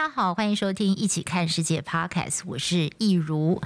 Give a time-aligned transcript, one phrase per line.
[0.00, 3.60] 大家好，欢迎收听《一起看世界》Podcast，我是易如。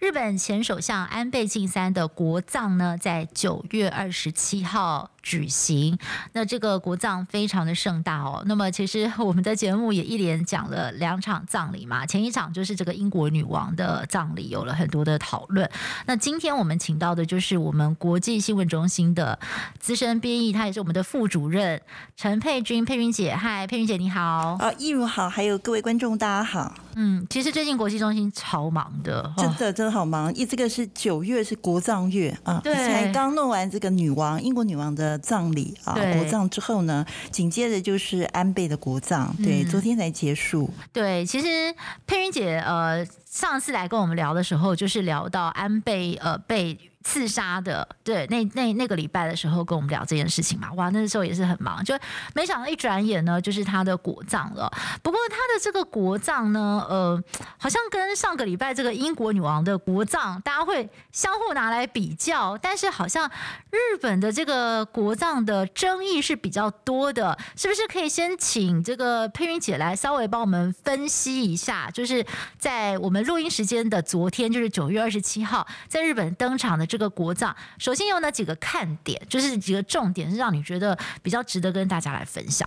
[0.00, 5.96] 日本前首相安倍晋三的国葬呢，在九月二十七号举行，
[6.32, 8.42] 那这个国葬非常的盛大哦。
[8.46, 15.70] 那么其实我们的节目也一连讲了两场葬礼嘛，前一场就是这个英国女王的葬礼，有了很多的讨论。
[16.06, 19.38] 那今天我们请到的就是我们国际新闻中心的
[19.78, 21.80] 资深编译，她也是我们的副主任
[22.16, 24.56] 陈佩君，佩君姐，嗨，佩君姐你好。
[24.58, 26.74] 啊，易如好，还有各位观众大家好。
[26.94, 30.34] 嗯，其实最近国际中心超忙的，真的真的好忙。
[30.34, 35.16] 一这个是九月是国葬月啊，对，才刚弄完这个女王英国女王的。
[35.26, 40.70] 葬礼啊，国葬之后呢，紧接着就是安倍的国葬，对，昨天才结束。
[40.78, 41.74] 嗯、对，其实
[42.06, 46.78] 佩云姐呃，上次来跟我们聊的时候，就是聊到安倍呃被。
[47.06, 51.96] 刺杀的，对，那那那个礼拜的时候跟我们聊这件事情嘛，哇，那个时候也是很忙，就
[52.34, 54.68] 没想到一转眼呢，就是他的国葬了。
[55.04, 57.22] 不过他的这个国葬呢，呃，
[57.58, 63.30] 好像跟上个礼拜这个英国女王的国葬，大家会相互拿来比较，但是好像
[63.70, 71.88] 日本的这个国葬的争议是比较多的，是不是可以先请这个佩云姐来稍微帮我们分析一下？
[71.92, 72.26] 就是
[72.58, 79.20] 在我们录音时间的昨天，就是九月二十七号，在日本登场的这这个国葬，首先有哪几个看点？
[79.28, 82.66] 就是几个重点，是让你觉得比较值得跟大家来分享。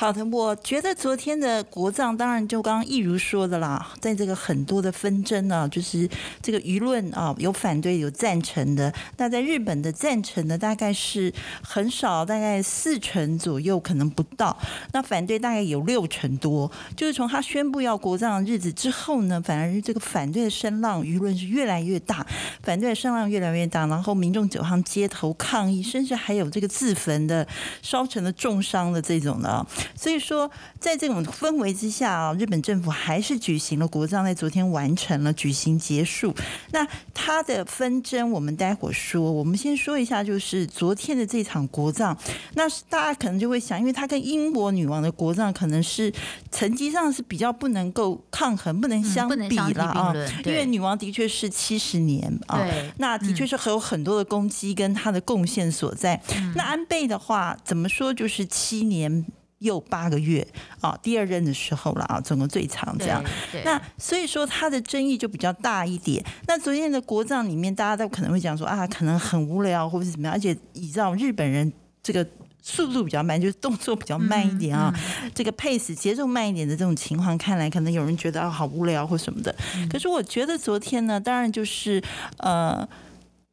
[0.00, 6.08] 好的，我觉得昨天的国葬，当然就刚刚一如说的啦，在这个很多的纷争呢，就是
[6.40, 8.94] 这个舆论啊，有反对有赞成的。
[9.16, 14.56] 那在日本的赞成的大概是很少，大概四成左右，可能不到。
[14.92, 16.70] 那反对大概有六成多。
[16.96, 22.24] 就是从他宣布要国葬的日子之后呢，反而这个反对的声浪，舆论是越来越大，
[22.62, 27.44] 反对的声浪越来越大，然后民众走上街头抗议，甚至还有这个自焚的、
[27.82, 29.66] 烧成了重伤的这种的。
[29.94, 30.50] 所以说，
[30.80, 36.34] 在这种氛围之下啊，日本政府还是举行了国葬，在昨天完成了举行结束。
[36.72, 39.30] 那他的纷争，我们待会儿说。
[39.30, 42.16] 我们先说一下，就是昨天的这场国葬。
[42.54, 46.12] 那大家可能就会想，因为他跟英国女王的国葬可能是
[46.50, 50.14] 成绩上是比较不能够抗衡、不能相比了啊。
[50.44, 52.64] 因为女王的确是七十年啊，
[52.98, 56.20] 那的确是很有很多的攻击跟她的贡献所在。
[56.54, 59.24] 那安倍的话，怎么说就是七年。
[59.58, 60.46] 又八个月
[60.80, 63.22] 啊，第二任的时候了啊，总共最长这样。
[63.64, 66.24] 那所以说他的争议就比较大一点。
[66.46, 70.34] 那昨天的国葬里面，大家都可能会讲说啊，可能很无聊或者是怎么样。
[70.34, 72.24] 而且你知道日本人这个
[72.62, 74.94] 速度比较慢，就是动作比较慢一点啊，
[75.34, 79.54] 这个 pace 节奏慢一点的这种情况，看来可能有人觉得啊好无聊或什么的。
[79.90, 82.02] 可是我觉得昨天呢，当然就是
[82.38, 82.88] 呃。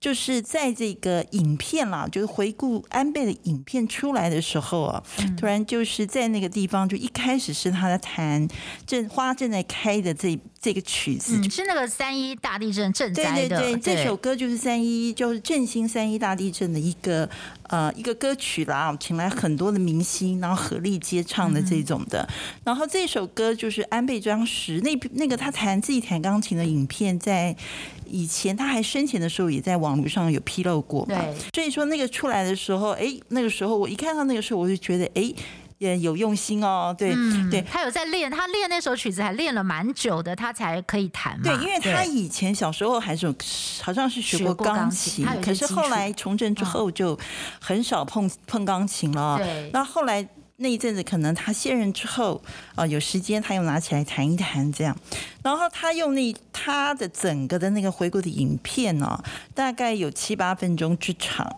[0.06, 5.04] 就是在这个影片啦，就是回顾安倍的影片出来的时候啊，
[5.36, 8.48] 突然就是在那个地方，就一开始是他在弹
[8.86, 17.28] 正花正在开的这这个曲子，是那个三一大地震震灾的，对对对，这首歌就是三一，就是振兴三一大地震的一个
[17.64, 22.30] 呃一个歌曲啦，请来很多的明星，然后合力接唱的这种的。
[22.64, 27.58] 然后这首歌就是安倍当时那那个他弹自己弹钢琴的影片在。
[28.06, 31.16] 以前他还生前的时候，也在网络上有披露过嘛。
[31.16, 35.34] 对，所以说那个出来的时候，哎，那个时候我一看到那个时候，我就觉得，哎，
[35.78, 36.96] 也有用心哦。
[36.98, 41.44] 对，嗯、对，他有在练，他练那首曲子还练了蛮久的，他才可以弹嘛。
[41.44, 43.36] 对，因为他以前小时候还是有，
[43.82, 47.18] 好像是学过钢琴，可是后来从政之后就
[47.60, 49.38] 很少碰碰钢琴了。
[49.38, 50.28] 对，那后来。
[50.58, 52.42] 那一阵子，可能他卸任之后，
[52.76, 54.98] 啊，有时间他又拿起来弹一弹这样，
[55.46, 59.24] 然后他用那他的整个的那个回顾的影片呢，
[59.54, 61.56] 大概有七八分钟之长，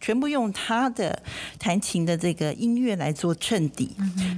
[0.00, 1.20] 全部用他的
[1.58, 3.90] 弹琴的这个音乐来做衬底，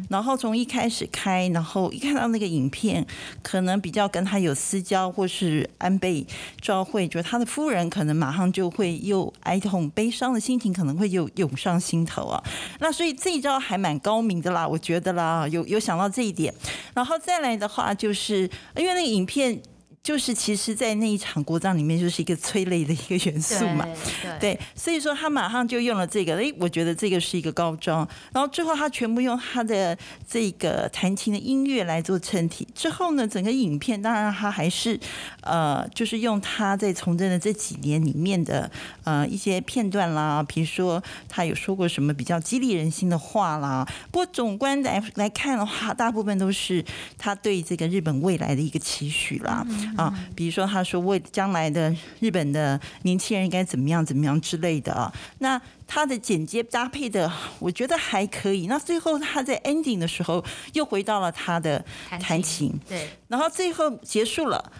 [0.08, 3.06] 然后从一开始开，然后一看到那个影片，
[3.42, 6.26] 可能比较跟他有私交，或是安倍
[6.62, 12.42] 昭惠，就是他的夫人，可能马上就会又哀痛悲伤的心情，可能会又涌上心头啊，
[12.80, 13.96] 那所以这一招还蛮。
[14.06, 16.54] 高明的啦，我觉得啦，有有想到这一点，
[16.94, 19.60] 然后再来的话，就是因为因为那个影片。
[20.06, 23.84] 就是其实，在那一场国葬里面，就是一个催泪的一个元素嘛，
[24.22, 28.08] 对，对，所以说他马上就用了这个，哎，我觉得这个是一个高招。
[28.32, 32.68] 然后最后他全部用他的这个弹琴的音乐来做衬体。
[32.72, 34.96] 之后呢，整个影片当然他还是
[35.40, 38.70] 呃，就是用他在从政的这几年里面的
[39.02, 43.84] 呃一些片段啦，比如说他有说过什么比较激励人心的话啦。
[44.12, 46.84] 不过总观来来看的话，大部分都是
[47.18, 49.66] 他对这个日本未来的一个期许啦。
[49.96, 58.66] 啊，比如说他说为将来的日本的年轻人应该怎么样怎么样之类的啊，那他的剪接搭配的我觉得还可以。
[58.66, 61.84] 那最后他在 ending 的时候又回到了他的
[62.20, 64.72] 弹琴，对，然后最后结束了，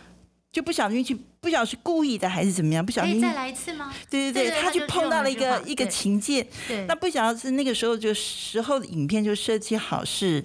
[0.52, 3.92] 就不小心去，不晓得是故意的还是怎么样，不小心再来一次吗？
[4.10, 10.42] 对对对，他就碰到了一个一个琴键，对，那不晓得是那个时候就时候的影片就设计好是。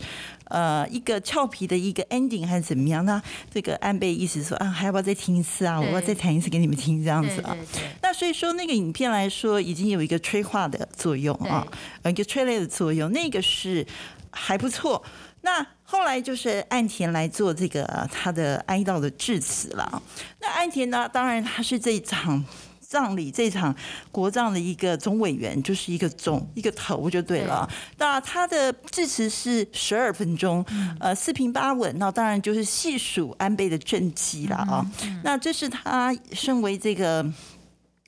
[0.52, 3.06] 呃，一个俏皮的一个 ending 还是怎么样？
[3.06, 5.80] 那这个安倍意思说啊，还要不要再听一次啊？
[5.80, 7.56] 我要再弹一次给你们听，这样子啊。
[8.02, 11.66] 那所以说，那个影片来说，已经有一个催化的作用啊，
[12.04, 13.86] 一个催泪的作用，那个是
[14.30, 15.02] 还不错。
[15.42, 20.04] 那后来就是岸田来做这个他的哀悼的致辞了。
[20.40, 22.44] 那岸田呢，当然他是这一场。
[22.92, 23.74] 葬礼这场
[24.12, 27.66] 国葬的一个总委员，就是一个总一个头就对了。
[27.98, 30.66] 那他的致辞是十二分钟，
[31.00, 31.98] 呃，四平八稳。
[31.98, 34.86] 那当然就是细数安倍的政绩了啊。
[35.24, 37.26] 那这是他身为这个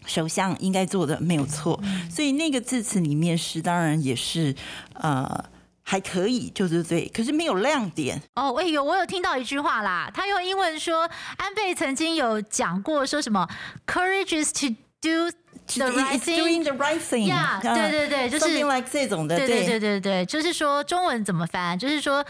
[0.06, 1.82] 首相应该做的，没有错。
[2.12, 4.54] 所以那个致辞里面是当然也是
[4.96, 5.46] 呃
[5.86, 8.22] 还可以，就是对，可是没有亮点。
[8.36, 13.48] 哦，哎呦我有听到一句话啦，他用英文说，安倍曾经有讲过说什么
[13.86, 14.70] ，Courage is to
[15.02, 15.30] do
[15.68, 21.78] the right thing, doing the right thing，呀，对对对，就是 something like 这种的，对对对对对，就是说中文怎么翻？
[21.78, 22.26] 就是说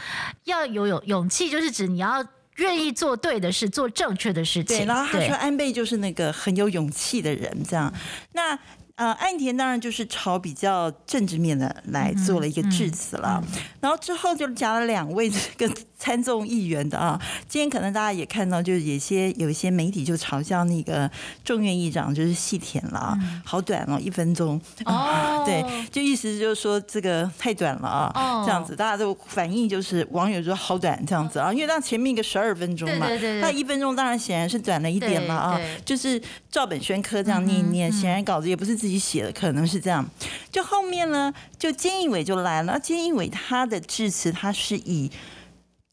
[0.46, 2.26] 要有勇勇气，就是指你要
[2.58, 4.78] 愿意做对的事，做正确的事情。
[4.80, 7.94] 对，然后他说安倍就是那个很有勇气的人，这样。
[8.34, 8.58] 那。
[8.96, 17.18] 呃，岸田当然就是朝比较政治面的来做了一个致辞了，嗯嗯嗯、然后之后就加了两位这个参众议员的啊。
[17.48, 21.10] 今天可能大家也看到，就是有些有一些媒体就嘲笑那个
[21.46, 24.60] 众院议长就是细田了，啊、好短哦，一分钟。
[24.84, 33.08] 哦， 对，就意思就是说这个太短了啊，哦、这样子大家都反应就是网友说好短这样子啊，因为他前面一个十二分钟嘛，
[33.40, 36.22] 那一分钟当然显然是短了一点了啊，就是
[36.52, 38.74] 照本宣科这样念一念，显然稿子也不是。
[38.84, 40.04] 自己写的可能是这样，
[40.52, 42.78] 就后面呢，就菅义伟就来了。
[42.82, 45.10] 菅义伟他的致辞，他是以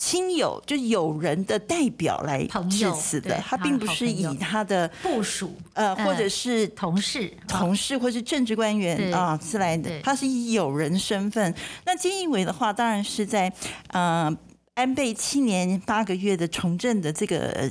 [0.00, 10.00] 亲友，就友人的代表来致辞的，他并不是以他的部属，呃，或者是同事、同事或是政治官员啊是来的。
[10.00, 11.54] 他是以友人身份。
[11.84, 13.52] 那菅义伟的话，当然是在
[13.88, 14.34] 呃
[14.72, 17.70] 安倍七年八个月的从政的这个。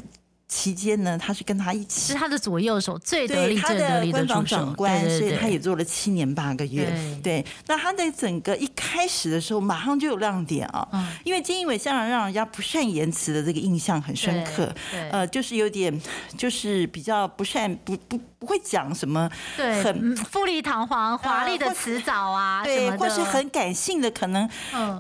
[0.50, 6.92] 期间呢，他是跟他一起，是他的左右手，最得力、最得力的官方长官，所以他也做了七年八个月。
[7.22, 10.90] 对，那他在整个一开始的时候，马上就有亮点啊，
[11.24, 14.74] 因为金英伟向来让人家不善言辞的这个印象很深刻，
[15.12, 16.02] 呃，就是有点，
[16.36, 24.50] 就是比较不善，不不不会讲什么，对，很富丽堂皇、华丽的辞藻啊，对，或是很感性的，可能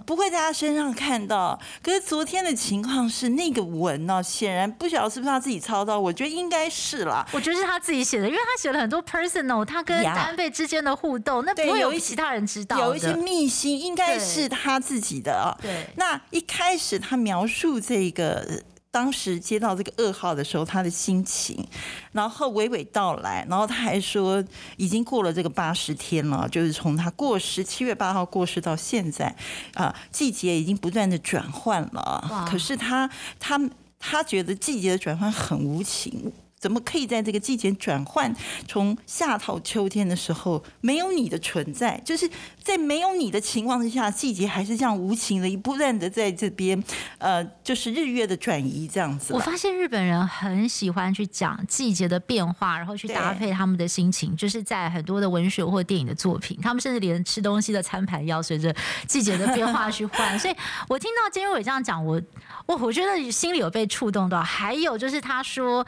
[0.06, 1.60] 不会在他身上看到。
[1.82, 5.40] 可是昨天的情况是，那个文呢，显然不晓得是不是他。
[5.40, 7.26] 自己操刀，我觉得应该是啦。
[7.32, 12.78] 我觉得是他自己写的，因为他写了很多 personal，他跟安倍之间的互动，那不会有其他人知道。
[12.78, 15.56] 有一些秘辛，应该是他自己的啊。
[15.62, 21.68] 对，那一开始他描述这个当时接到这个噩耗的时候，他的心情，
[22.12, 24.44] 然后娓娓道来，然后他还说
[24.78, 29.36] 已经过了这个八十天了，就是从他过世七月八号过世到现在
[29.74, 32.48] 啊，季节已经不断的转换了。
[32.50, 33.60] 可是他他。
[34.02, 38.34] 他觉得季节的转换很无情，怎么可以在这个季节转换
[38.68, 42.00] 从夏到秋天的时候没有你的存在？
[42.04, 42.30] 就是
[42.62, 46.84] 在没有你的情况之下，季节还是这样无情的，不断的在这边，
[47.18, 49.34] 呃，就是日月的转移这样子。
[49.34, 58.76] 我发现日本人很喜欢去讲季节的变化，然后去搭配他们的心情，就是在很多的文学或电影的作品，他们甚至连吃东西的餐盘要随着
[59.08, 60.38] 季节的变化去换。
[60.38, 60.56] 所以
[60.90, 62.22] 我听到菅义伟这样讲，我。
[62.66, 65.84] 我我觉得心里有被触动到，还有就是他说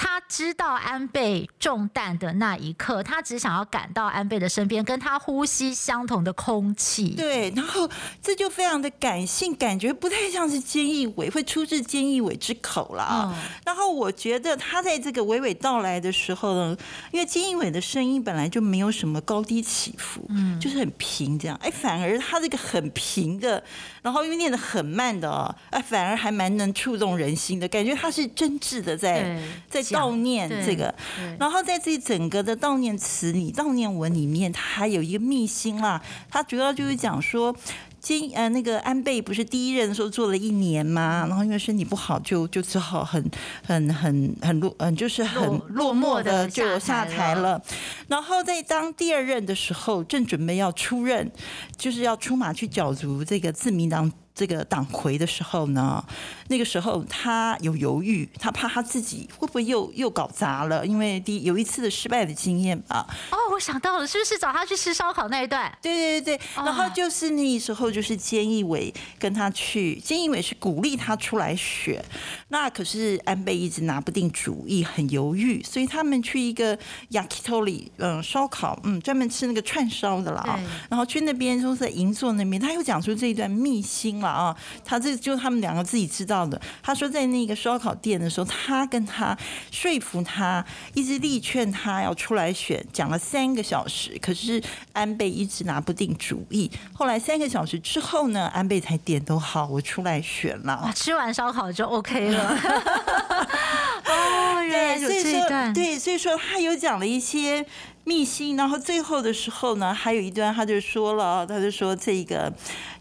[0.00, 7.10] 他他知道安倍中弹的那一刻，他只想要赶到安倍的身边，跟他呼吸相同的空气。
[7.10, 7.88] 对，然后
[8.20, 13.32] 这就非常的感性，感觉不太像是菅义伟会出自菅义伟之口了
[13.64, 16.76] 然后我觉得他在这个娓娓道来的时候呢，
[17.12, 21.56] 因为菅义伟的声音本来就没有什么高低起伏，嗯，就是很平这样。
[21.62, 23.62] 哎，反而他这个很平的，
[24.02, 30.94] 然后因为念的很慢的哦，哎，反而还蛮能触动人心的感觉，他是真挚的在在悼念这个。
[31.38, 37.54] 然后在这整个的悼念词里、悼念文里面，它还有一个秘辛啦，它主要就是讲说。
[38.02, 43.22] 今呃，那个安倍不是第一任的时候做了一年嘛，然后因为身体不好就，就就只好很
[43.62, 47.60] 很很很落嗯，就是很落寞的就下台了。
[48.08, 51.30] 然后在当第二任的时候，正准备要出任，
[51.76, 54.10] 就是要出马去角逐这个自民党。
[54.40, 56.02] 这个党魁的时候呢，
[56.48, 63.06] 那个时候他有犹豫，他怕他自己会不会又又搞砸了，因为第一有一次的失败的经验吧。
[63.32, 65.70] 哦，我想到了，是不是找他去吃烧烤那一段？
[65.82, 72.02] 对对对，然后就是那时候就是菅义伟跟他去，菅义伟是鼓励他出来选，
[72.48, 76.78] 那可是安倍一直拿不定主意，很犹豫，所以他们去一个
[77.10, 80.58] yakitori，嗯，烧烤，嗯，专门吃那个串烧的了啊。
[80.88, 84.29] 然后去那边就是在银座那边，他又讲出这一段秘辛了。
[84.30, 86.60] 啊，他这就他们两个自己知道的。
[86.82, 89.36] 他说在那个烧烤店的时候，他跟他
[89.70, 94.18] 说服他，一直力劝他要出来选，讲了三个小时。
[94.20, 96.70] 可是安倍一直拿不定主意。
[96.92, 100.92] 后来三个小时之后呢，安倍才点头好，我出来选了。
[100.94, 102.56] 吃完烧烤就 OK 了。
[104.06, 105.72] 哦，原来有这一段。
[105.72, 107.64] 对，所以说他有讲了一些
[108.04, 108.56] 秘辛。
[108.56, 112.52] 然后最后的时候呢，还有一段他就说了，他就说这个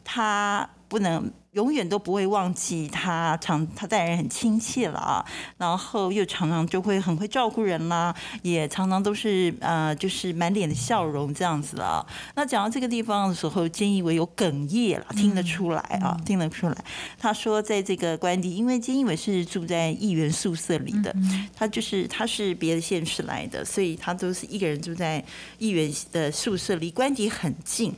[0.03, 0.69] 他。
[0.89, 5.25] 不能永远都不会忘记他常他待人很亲切了啊，
[5.57, 12.05] 然后又常常就会很会照顾人啦，也常常都是呃就是满脸的笑容这样子了。
[12.35, 16.75] 那讲到这个地方的时候，菅义伟有哽咽了，听得出来啊，听得出来。
[17.17, 21.15] 他说在这个官邸，因为菅义伟是住在议员宿舍里的，
[21.55, 25.23] 他就是他是别的县市来的，所以他都是一个人住在
[25.59, 27.93] 议员的宿舍，离官邸很近。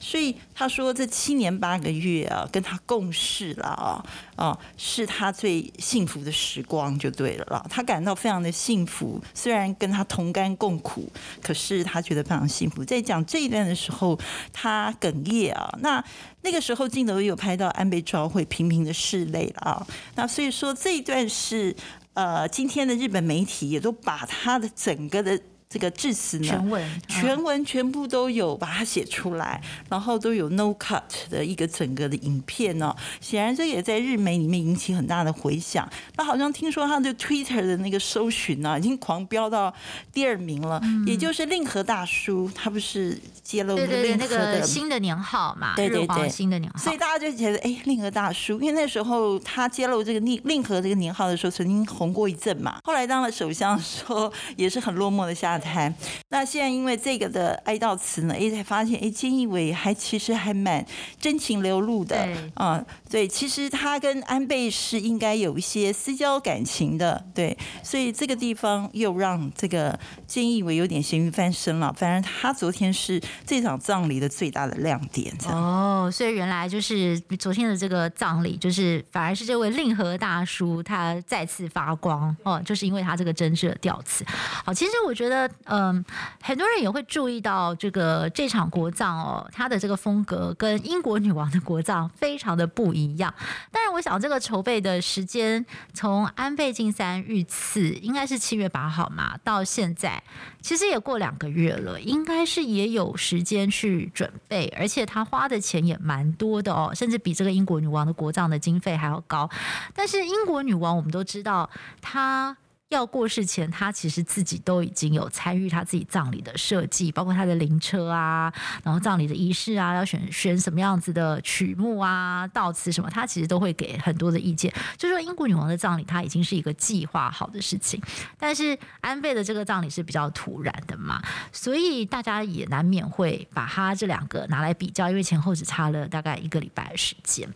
[0.00, 4.04] 所以他说这七年八个月啊，跟他共事了啊
[4.36, 7.64] 啊，是他最幸福的时光就对了啦。
[7.70, 11.10] 他感到非常的幸福，虽然跟他同甘共苦，
[11.42, 12.84] 可是他觉得非常幸福。
[12.84, 14.18] 在讲这一段的时候，
[14.52, 15.72] 他哽咽啊。
[15.80, 16.04] 那
[16.42, 19.86] 那个时候镜头有拍到安倍昭惠频频的拭泪了啊。
[20.16, 21.74] 那所以说这一段是
[22.14, 25.40] 呃，今天的日本媒体也都把他的整个的。
[25.72, 31.00] 这个致辞呢，全文全文全部都有把它写出来，然后都有 no cut
[31.30, 32.94] 的一个整个的影片呢。
[33.22, 35.88] 显然这也在日媒里面引起很大的回响。
[36.16, 39.72] 那好像听说他的 Twitter 的那个搜寻呢，已经狂飙到
[40.12, 45.74] 第二名了，也就是令和大叔，他不是揭露那个令和的新的年号嘛？
[45.74, 46.78] 对对对，新的年号。
[46.78, 52.78] 所以大家就觉得，哎，令和大叔，因为那时候他揭露这个令令和这个年号的时候，曾经红过一阵嘛。
[52.84, 55.61] 后来当了首相的时候，也是很落寞的下。
[55.62, 55.94] 台，
[56.28, 60.84] 那现在因为这个的哀悼词呢，哎，才发现哎，菅义伟还其实还蛮
[61.20, 71.92] 真情流露的啊，对，其实他跟安倍是应该有一些私交感情的，对，所以这个地方又让这个菅义伟有点咸鱼翻身了。
[71.92, 75.32] 反正他昨天是这场葬礼的最大的亮点。
[75.48, 84.24] 哦，所以原来就是昨天的这个葬礼，就是反而是这位令和大叔他再次发光哦，就是因为他这个真挚的调词。
[84.64, 85.48] 好，其实我觉得。
[85.64, 86.04] 嗯，
[86.42, 93.32] 很多人也会注意到这个这场国葬哦，它的这个风格跟英国女王的国葬非常的不一样。
[93.70, 100.22] 当然，我想这个筹备的时间从安倍晋三遇刺应该是七月八号嘛，到现在
[100.60, 109.48] 其实也过两个月了，应该是也有时间去准备，而且他花的钱也蛮多的哦，甚至比这个英国女王的国葬的经费还要高。
[109.94, 111.68] 但是英国女王我们都知道
[112.00, 112.56] 她。
[112.92, 124.72] 要过世前，他其实自己都已经有参与他自己葬礼的设计，包括他的灵车啊，然后葬礼的仪式啊，要选选什么样子的曲目啊、悼词什么，他其实都会给很多的意见。
[124.96, 128.00] 就说，英国女王的葬礼，他已经是一个计划好的事情，
[128.38, 131.22] 但是安倍的这个葬礼是比较突然的嘛，
[131.52, 137.48] 所以大家也难免会把他这两个拿来比较，因为前后只差了大概一个礼拜的时间，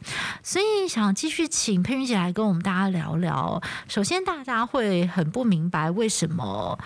[0.42, 3.60] 所以想继续请佩君姐来跟我们大家聊聊。
[3.88, 6.78] 首先，大家会很不明白为什么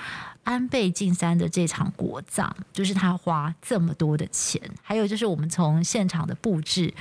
[0.45, 6.93] 安倍晋三的这场国葬，就是他花这么多的钱，还有就是我们从现场的布置，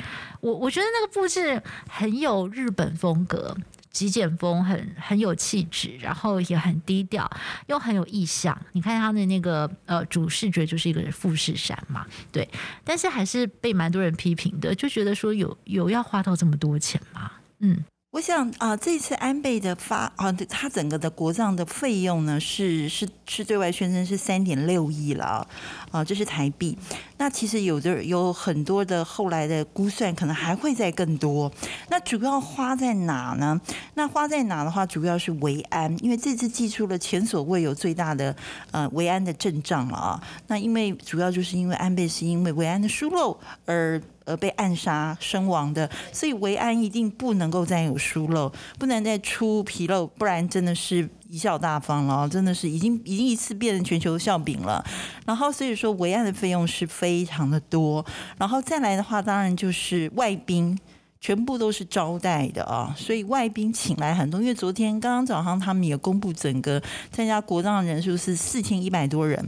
[0.42, 3.56] 我我觉得那个布置很有日本风格。
[3.92, 7.30] 极简风，很很有气质，然后也很低调，
[7.66, 8.58] 又很有意象。
[8.72, 12.48] 你看他的那个呃主视觉就是一个富士山嘛，对，
[12.84, 17.32] 但是还是被蛮多人批评的，就觉得说有有要花到这么多钱吗？
[17.60, 17.84] 嗯。
[18.12, 25.48] 我想啊，这次安倍的发啊，他整个的国葬的费用呢，是是是对外宣称是三点六亿了
[25.92, 26.76] 啊，这是台币。
[27.18, 31.52] 那其实有的有很多的后来的估算，可能还会再更多。
[31.90, 33.62] 那主要花在哪呢？
[33.94, 38.36] 那花在哪的话，主要是维安，因为这次祭出了前所未有最大的
[38.72, 40.24] 呃维安的阵仗了啊。
[40.48, 44.02] 那因为主要就是因为安倍是因为维安的疏漏而。
[44.30, 54.86] 而被暗杀身亡的，所以维安一定不能够再有疏漏，不能再出纰漏，不然真的是贻笑大方了，真的是已经已经一次变成全球笑柄了。
[55.26, 58.06] 然后所以说维安的费用是非常的多，
[58.38, 60.80] 然后再来的话，当然就是外宾。
[61.22, 64.40] 全部都是招待的啊，所以外宾请来很多。
[64.40, 69.46] 因为昨天刚刚早上他们也公布，整个参加国葬的人数是四千一百多人，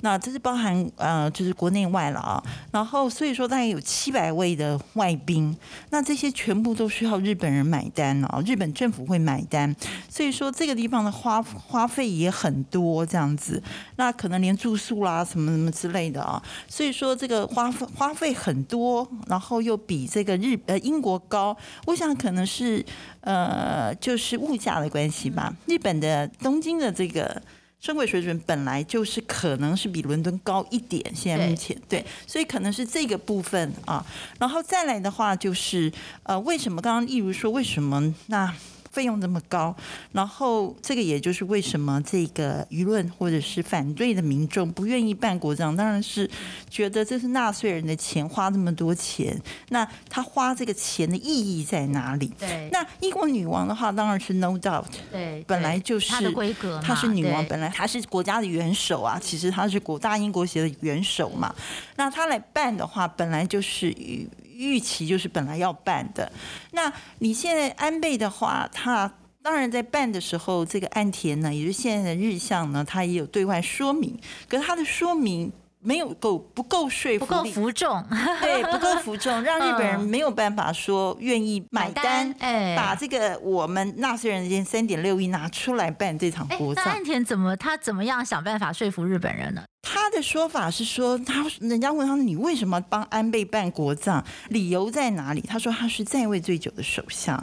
[0.00, 2.42] 那这是包含呃就是国内外了啊。
[2.72, 5.54] 然后所以说大概有七百位的外宾，
[5.90, 9.76] 那这些全部都需要日本人买单啊，日本政府会买单。
[10.08, 13.62] 所以说这个地方的花花费也很多这样子，
[13.96, 16.42] 那可能连住宿啦什么什么之类的啊。
[16.66, 21.09] 所以说这个花费花费很多，然后又比这个日呃英国。
[21.10, 21.56] 多高？
[21.86, 22.84] 我想可能是
[23.22, 25.52] 呃，就是物价的关系吧。
[25.66, 27.40] 日本的东京的这个
[27.80, 34.04] 生活水准本来就是可能是比伦敦高一点，现在目前对，所以可能是这个部分啊。
[34.38, 35.90] 然后再来的话，就是
[36.22, 38.54] 呃，为什么刚刚例如说为什么那？
[38.90, 39.74] 费用这么高，
[40.12, 46.28] 然后这个也就是为什么这个舆论或者是反对的民众不愿意办国葬，当然是
[46.68, 52.32] 觉得这是纳税人的钱，花这么多钱，那他花这个钱的意义在哪里？
[52.38, 61.54] 对，那英国女王的话当然是 no doubt，对，本来就是她的规格，她是女王，本来她是国家的元首啊，其实她是国大英国协的元首嘛，
[61.94, 64.28] 那她来办的话，本来就是与。
[64.60, 66.30] 预期就是本来要办的，
[66.72, 69.12] 那你现在安倍的话，他
[69.42, 75.52] 当然在办的时候，这个岸田呢，也就是现在的日向呢，他也有对外说明，可是他的说明。
[75.82, 78.04] 没有够不够说服力，不够服众，
[78.40, 86.84] 对，不够服众，让日本人没有办法说愿意买单，哎，把这个我们纳税人的三点六亿拿出来办这场国葬。
[86.84, 89.62] 那岸田怎么他怎么样想办法说服日本人呢？
[89.82, 95.40] 他的说法是说，他人家问他你为什么帮安倍办国葬，理由在哪里？
[95.40, 97.34] 他说他是在位最久的首相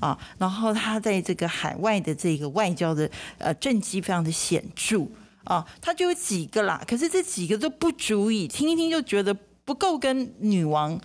[0.00, 5.06] 啊，然后他在这个海外的这个外交的呃政绩非常的显著。
[5.46, 9.34] 哦，他就有几个啦，可是这几个都不足以听一听就觉得
[9.64, 11.00] 不够跟女王，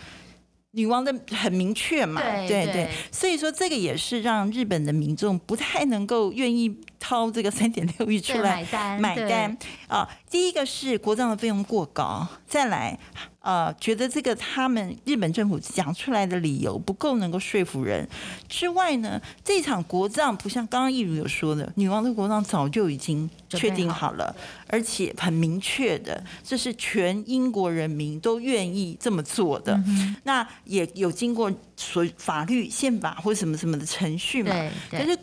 [0.71, 10.07] 女王的很明确嘛，对对，对，所以说这个也是让日本的民众不太能够愿意掏这个三点六亿出来买单买单啊。
[10.29, 12.99] 第一个是国葬的费用过高，再来。
[13.47, 18.05] 呃，觉得这个他们日本政府讲出来的理由不够能够说服人
[18.49, 24.35] 之外呢，这场国葬不像刚刚一如有说的，女王的国葬早就已经确定好了，
[24.67, 29.81] 而且很明确的，这是全英国人民都愿意这么做的。
[30.23, 34.51] 那也有经过所法律、宪法或什么什么的程序嘛。
[34.91, 35.17] 可是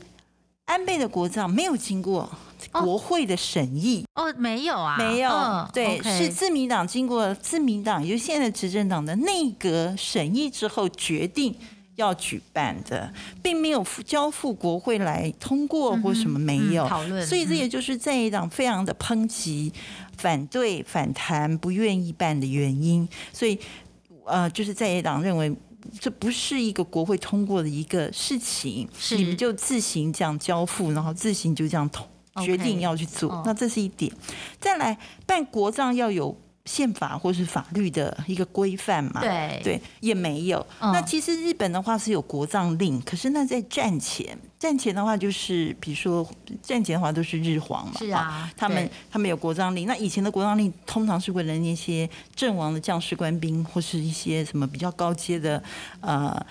[0.67, 2.31] 安倍的国葬没有经过。
[2.73, 4.05] 国会的审议。
[4.15, 11.55] 哦，哦，没有啊，没有，哦、对，okay、是自民党经过自民党，也就是现在执政党的内阁审议之后决定
[11.95, 16.89] 要举办的，并没有交付国会来通过或什么没有。
[16.89, 19.73] 讨论，所以这也就是在野党非常的抨击、
[20.17, 23.07] 反对、反弹、不愿意办的原因。
[23.33, 23.57] 所以，
[24.25, 25.55] 呃，就是在野党认为
[26.01, 32.07] 这不是一个国会通过的一个事情，是你们就自行这样交付，然后自行就这样通。
[32.43, 34.13] 决定要去做，那这是一点。
[34.59, 39.21] 再来办国葬要有宪法或是法律的一个规范嘛？
[39.21, 40.67] 对对，也没有。
[40.81, 46.27] 那其实日本的话是有国葬令，可是那在战前，战前的话就是比如说
[46.63, 49.87] 战前的话都是日皇嘛，是啊，他们他们有国葬令。
[49.87, 55.63] 那以前的国葬令通常是为了那些阵亡的将士官兵或是一些什么比较高阶的
[56.01, 56.47] 呃。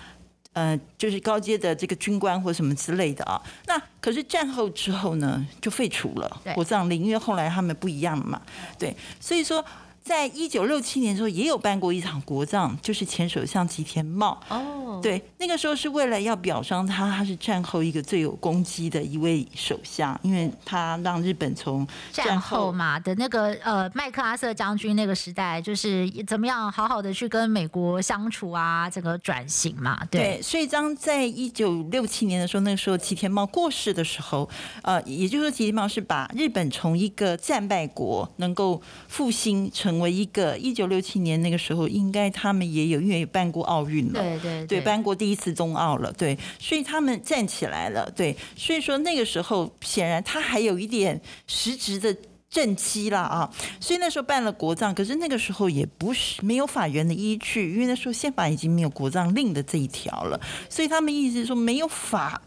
[0.53, 3.41] 呃，就是高阶的这个军官或什么之类的啊。
[3.65, 8.39] 那可是战后之后呢，就废除了国葬令，因为后来他们不一样嘛。
[8.77, 9.65] 对，所以说
[10.03, 14.37] 在一九六七年的时候也有办过一场国葬，就是前首相吉田茂。
[14.49, 30.03] 哦，对，那个时候是为了要表彰他，他是战后一个最有功绩的一位首相，因为他让日本从战后嘛的那个呃麦克阿瑟将军那个时代，就是怎么样好好的去跟美国相处啊，这个转型嘛。
[30.11, 34.49] 对，对所以当在一九六七年的时候，那个时候吉田茂过世的时候，
[34.81, 52.15] 呃，也就是说吉田茂是把日本从一个战败国能够复兴成为一个一九六七年那个时候，应该他们也有因为有办过奥运了，对对对，办过第一次冬奥了，对，所以他们站起来了，对，所以说那个时候显然他还有一点实质的
[52.49, 62.41] 政绩了啊，所以那时候办了国葬，可是那个时候也不是没有法源的依据，因为那时候宪法已经没有国葬令的这一条了，所以他们意思是说没有法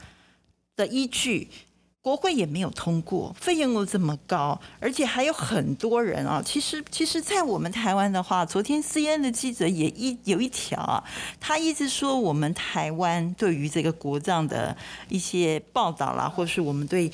[0.77, 1.49] 的依据。
[2.07, 6.41] 国会也没有通过，费用又这么高，而且还有很多人啊。
[6.41, 11.03] 其实，其实，在我们台湾的话，昨天 CNN 的记者也一有一条啊，
[11.41, 14.77] 他一直说我们台湾对于这个国葬的
[15.09, 17.11] 一些报道啦，或是我们对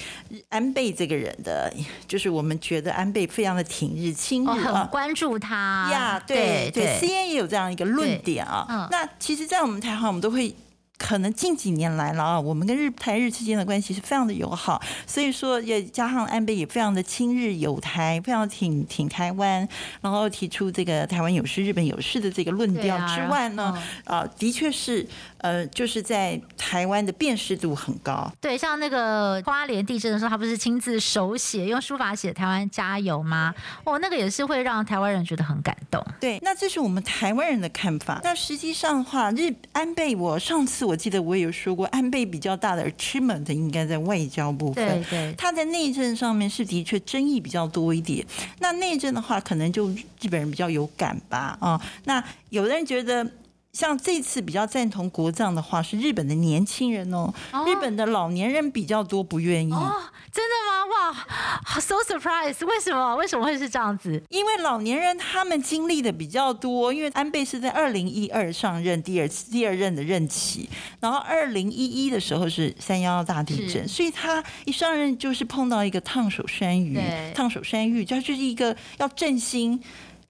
[0.50, 1.72] 安倍这个人的，
[2.07, 6.22] 就是我们觉得安倍非常的挺日亲日啊，很关注他呀。
[6.26, 8.66] 对对，CNN 也有这样一个论点啊。
[8.68, 10.55] 嗯，那其实，在我们台湾，我们都会。
[11.03, 19.69] 可能近几年来了啊，我们跟日台日之间的关系是非常的友好，所以说也加上安倍也非常的亲日友台，非常挺挺台湾，
[20.01, 25.05] 然后提出这个台湾有事日本有事的这个论调之外呢，啊，的确是
[25.42, 28.33] 呃，就是在台湾的辨识度很高。
[28.40, 33.55] 对，像那个花莲地震的时候，他不是亲自手写用书法写“台湾加油”吗？
[33.85, 36.02] 哦，那个也是会让台湾人觉得很感动。
[36.18, 38.18] 对，那这是我们台湾人的看法。
[38.24, 40.96] 那实际上的话，日安倍，我上次我。
[41.02, 45.02] 记得我也有说过，安倍比较大的 achievement 应该在外交部分。
[45.02, 48.24] 对对，他在内政上面是的确争议比较多一点。
[48.61, 51.59] 那内政的话，可能就日本人比较有感吧。
[51.61, 53.28] 啊，那有的人觉得。
[53.73, 59.73] 像这次比较赞同国葬的话，是日本的年轻人哦，哦日本的老年人比较多不愿意。
[59.73, 60.83] 哦，真的吗？
[60.93, 62.67] 哇，so surprise！
[62.67, 63.17] 为什么？
[63.17, 64.23] 为什么会是这样子？
[64.29, 70.69] 因为老年人他们经历的比较多，因为安倍是在二零一二上任第二次第二任的任期，
[71.01, 77.01] 然后二零一一的时候是三幺幺大地震，所以他一上任就是碰到一个烫手山芋，
[77.35, 79.83] 烫手山芋，就就是一个要振兴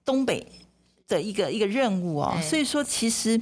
[0.05, 0.47] 东北。
[1.13, 3.39] 的一个一个任务哦，所以说其实。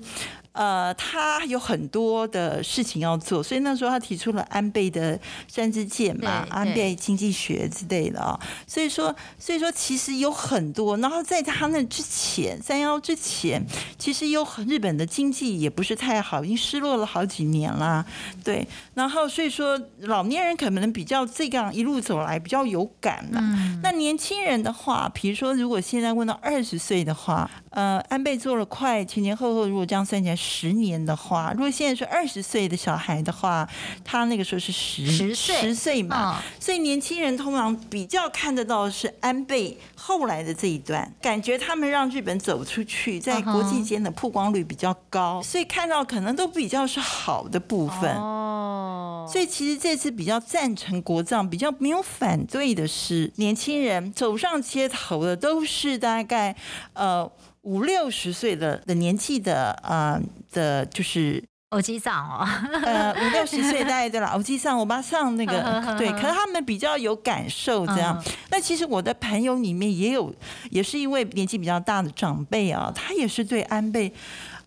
[0.53, 8.37] 呃，他有很多的事情要做，所以那时候他提出了安倍的三支箭嘛，安倍经济学之类的啊。
[8.67, 10.97] 所以说，所以说其实有很多。
[10.97, 13.65] 然后在他那之前，三幺之前，
[13.97, 18.05] 其实有日本的经济也不是太好，已经失落了好几年啦。
[18.43, 23.41] 对，然后所以说老年人可能比较这样一路走来比较有感了。
[23.81, 30.35] 那年轻人的话，比如说如果现在问到二十岁的话，呃，安倍做了快前前后后，如果这样算起来。
[30.35, 33.67] 十年的话，如果现在是二十岁的小孩的话，
[34.03, 48.11] 他那个时候是十十岁十岁嘛，所以年轻人通常比较看得到的是安倍后来的这一段，感觉他们让日本走出去，在国际间的曝光率比较高，所以看到可能都比较是好的部分。
[48.15, 56.55] 哦，所以其实这次比较赞成国葬，比较没有反对的是年轻人走上街头的都是大概
[56.93, 57.31] 呃。
[57.63, 62.45] 五六十岁的的年纪的啊、呃、的，就是欧吉桑哦，
[62.83, 68.21] 呃五六十岁大概对了，欧吉桑我妈上那个 对，可能他们比较有感受这样。
[68.49, 70.35] 那其实我的朋友里面也有，
[70.69, 74.13] 也是一位年纪比较大的长辈啊，他也是对安倍。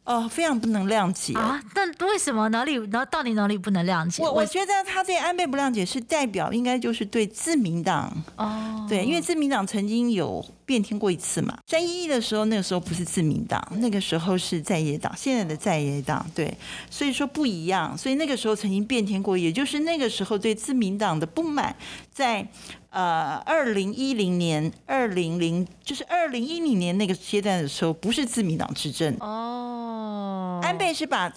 [0.04, 1.58] 哦，非常不能谅解啊！
[1.72, 4.22] 但为什么哪里，那到底哪里不能谅解？
[4.22, 11.56] 我我觉得他对安倍不谅解，是代表应该就是对自民党哦，对，因为自民党曾经有变天过一次嘛。
[11.66, 16.54] 三一一的时候，那个时候不是自民党，那个时候是在野党，现在的在野党，对，
[16.90, 17.96] 所以说不一样。
[17.96, 21.74] 所以那个时候曾经变天过，也就是那个时候对自民党的不满，
[22.12, 22.46] 在。
[22.94, 30.60] 呃，二零一零年，二零零就是二零一零年那个阶段的时候，不是自民党执政哦。
[30.62, 31.32] 安倍是把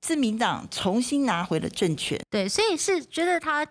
[0.00, 3.66] 自民党重新拿回了政权，对，所以是觉得他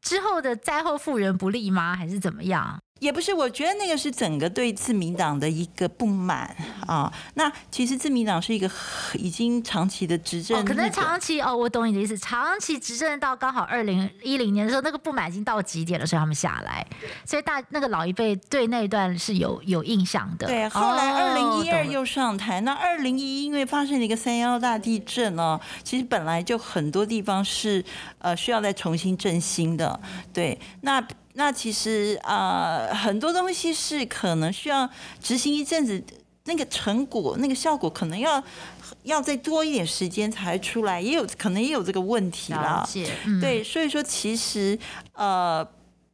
[0.00, 1.94] 之后的灾后复原不利吗？
[1.94, 2.80] 还是怎么样？
[2.98, 6.56] 也不是，我觉得那个是整个对自民党的一个不满
[6.86, 7.12] 啊。
[7.34, 8.70] 那其实自民党是一个
[9.14, 12.16] 已经长期的执政，可能长期哦，我懂你的意思。
[12.16, 16.86] 长期执政到刚好二零一零年的时候，那个不满已经到极点了，所以他们下来。
[17.26, 20.46] 所以大那个老一辈对那一段是有有印象的。
[20.46, 22.62] 对，后来二零一二又上台。
[22.62, 27.84] 那二零一一因为发生了一个三幺大地震哦，其实本来就很多地方是
[28.20, 30.00] 呃需要再重新振兴的。
[30.32, 31.06] 对，那。
[31.36, 34.88] 那其实啊、呃，很多东西是可能需要
[35.22, 36.02] 执行一阵子，
[36.44, 38.42] 那个成果、那个效果可能要
[39.04, 42.86] 要再多一点时间才出来，也有可能也有这个问题啦。
[43.26, 44.78] 嗯、对，所以说其实
[45.12, 45.66] 呃。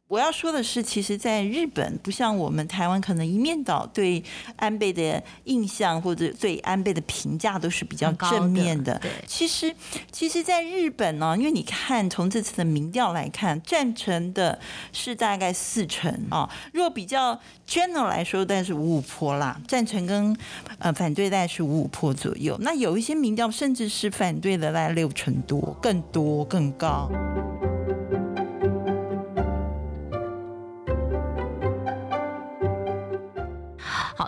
[0.09, 4.23] 我要说的是，其实，在日本不像我们台湾，可能一面倒对
[4.57, 8.99] 安倍的印象或者对安倍的评价都是比较正面的。
[8.99, 9.73] 对，其实，
[10.11, 14.59] 其实，在日本呢，因为你看从这次的民调来看，赞成的
[14.91, 16.47] 是大概四成啊。
[16.73, 20.37] 若比较 general 来说，大概是五五坡啦，赞成跟
[20.77, 22.55] 呃反对大概是五五坡左右。
[22.59, 27.09] 那有一些民调甚至是反对的大概六成多，更多更高。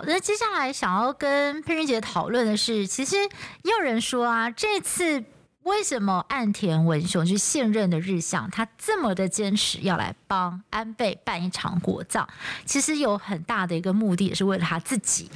[0.06, 5.24] 那接下来想要跟佩君姐讨论的是，其实也有人说啊，这次
[5.64, 12.24] 为什么岸田文雄就是现任的日向，他这么的坚持要来帮安倍办一场国葬，
[12.64, 15.28] 其实有很大的一个目的，也是为了他自己，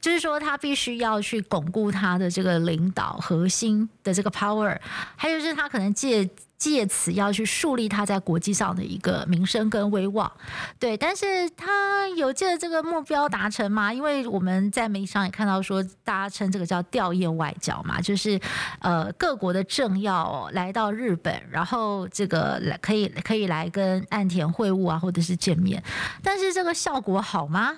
[0.00, 4.76] 就是说他必须要去巩固他的这个领导核心的这个 power，
[5.14, 6.28] 还有就是他可能借。
[6.58, 10.30] 借此要去树立他在国际上的一个名声跟威望，
[10.78, 13.92] 对，但是他有借这个目标达成吗？
[13.92, 18.40] 因为我们在媒体上也看到说，大家称这个叫吊唁外交嘛，就是
[18.80, 25.82] 呃各国的政要来到日本，然后这个来可以可以来跟岸田会晤啊，或者是见面，
[26.22, 27.72] 但是这个效果好吗？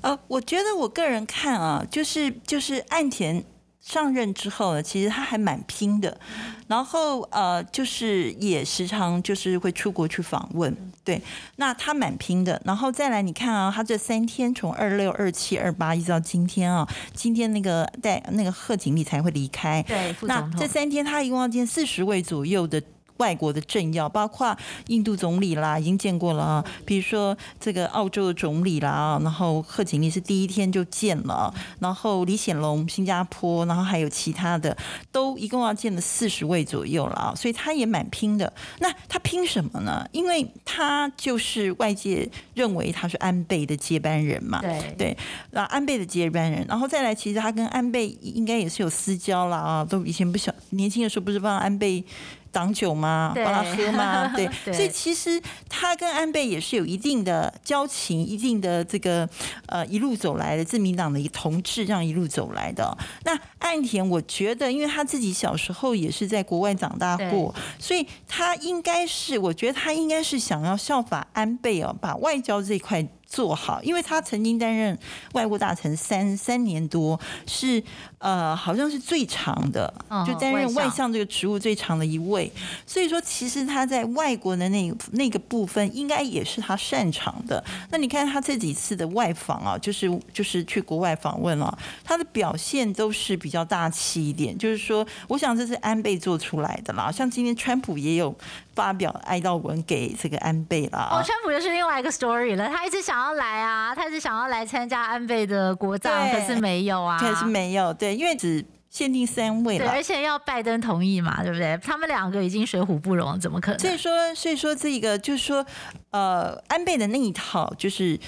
[0.00, 3.44] 呃，我觉得我个人看啊，就是就是岸田。
[3.78, 6.20] 上任之后呢，其实他还蛮拼的，
[6.66, 10.74] 然后呃，就是也时常就是会出国去访问，
[11.04, 11.20] 对，
[11.56, 12.60] 那他蛮拼的。
[12.64, 22.82] 然后再来，你看啊，他这三天从二六、二七、二八一直到今天啊，今天那个带那个贺锦丽才会离开，对，那这三天他一共要见四十位左右的。
[23.18, 24.56] 外国的政要，包括
[24.88, 26.64] 印度总理啦，已经见过了啊。
[26.84, 34.76] 比如说这个澳洲的总理啦，然后贺锦丽是第一天就见了，然后李显龙新加坡，然后还有其他的，
[35.10, 37.34] 都一共要见了四十位左右了啊。
[37.34, 38.52] 所以他也蛮拼的。
[38.80, 40.06] 那他拼什么呢？
[40.12, 44.60] 因为他就是外界认为他是安倍的接班人嘛。
[44.60, 45.16] 对对，
[45.50, 49.84] 那安倍的接班人，然后再来，其实他跟安倍应该也是有私交了啊。
[49.84, 52.04] 都以前不小，年轻的时候不是帮安倍。
[52.52, 53.32] 挡酒吗？
[53.34, 54.32] 帮他喝吗？
[54.36, 59.28] 对，所以其实他跟安倍也是有一定的交情，一定的这个
[59.66, 62.96] 呃一路走来的自民党的一个同志，这样一路走来的。
[63.24, 73.06] 那岸田，我觉得因为他自己小时候也是在国外长大过，所以他应该是，我觉得他应该是想要效法安倍哦，把外交这一块。
[73.28, 74.96] 做好，因为他曾经担任
[75.32, 77.82] 外务大臣三三年多，是
[78.18, 79.92] 呃好像是最长的，
[80.26, 82.50] 就担任外相这个职务最长的一位。
[82.86, 87.62] 所以说，其实他在外国的那那个部分，应该也是他擅长的。
[87.90, 94.56] 那你看他这几次的外访啊，就是就是去国外访问啊，他的表现都是比较大气一点。
[94.56, 97.10] 就是说，我想这是安倍做出来的啦。
[97.10, 98.32] 像今天川普也有
[98.74, 101.08] 发表哀悼文给这个安倍啦。
[101.10, 103.16] 哦，川普又是另外一个 story 了，他一直想。
[103.16, 111.78] 要来啊，他一直想要来参加安倍的国葬，可是没有啊，可是没有，对，因为只限定三位了，而且要拜登同意嘛，对不对？
[111.82, 113.78] 他们两个已经水火不容，怎么可能？
[113.78, 115.64] 所以说，所以说这个就是说，
[116.10, 118.18] 呃，安倍的那一套就是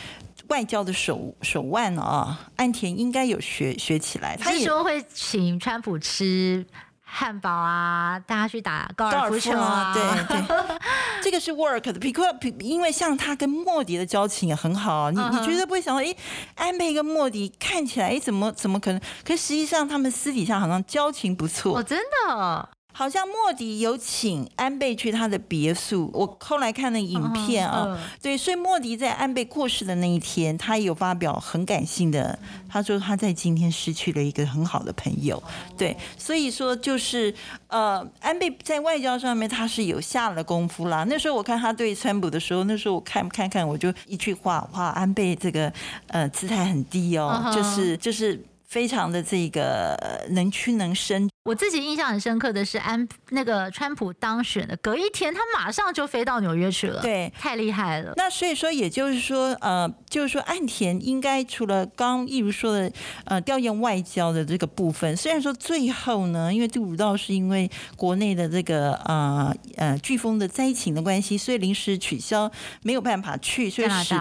[0.48, 4.36] 外交的手手腕啊，安田应该有学学起来。
[4.36, 6.66] 他是说会请川普吃。
[7.10, 10.78] 汉堡啊，大家去打高尔夫球啊，对对，
[11.22, 11.94] 这个是 work 的。
[11.94, 16.14] because 因为像他跟莫迪的交情也很好，你你绝对不会想到，哎，
[16.56, 19.00] 安倍跟莫迪看起来，哎，怎么怎么可能？
[19.24, 21.78] 可实际上他们私底下好像交情不错。
[21.78, 22.68] 哦，真的。
[22.92, 32.36] 好像莫迪有请安倍去他的别墅，我后来看了影片啊，哦，对，所以莫迪在安倍过世的那一天，他有发表很感性的，
[32.68, 35.40] 他说他在今天失去了一个很好的朋友，
[35.76, 37.32] 对，所以说就是
[37.68, 41.04] 呃，安倍在外交上面他是有下了功夫啦。
[41.08, 45.72] 那时候我看他对川普的时候，那时候我看看看，我就一句话，哇，安倍这个
[46.08, 49.96] 呃姿态很低哦，就是就是非常的这个
[50.30, 51.30] 能屈能伸。
[51.48, 58.12] 我自己印象很深刻的是安那个川普当选的隔一天，他马上就飞到纽约去了，对，太厉害了。
[58.16, 62.92] 那所以说，也就是说，呃，就是说，岸田应该除了刚一如说的，
[63.24, 74.14] 呃，调研外交的这个部分，虽然说最后呢，因为第五道是因为国内的这个呃呃飓风的灾情的关系，所以临时取消，没有办法去，所以是，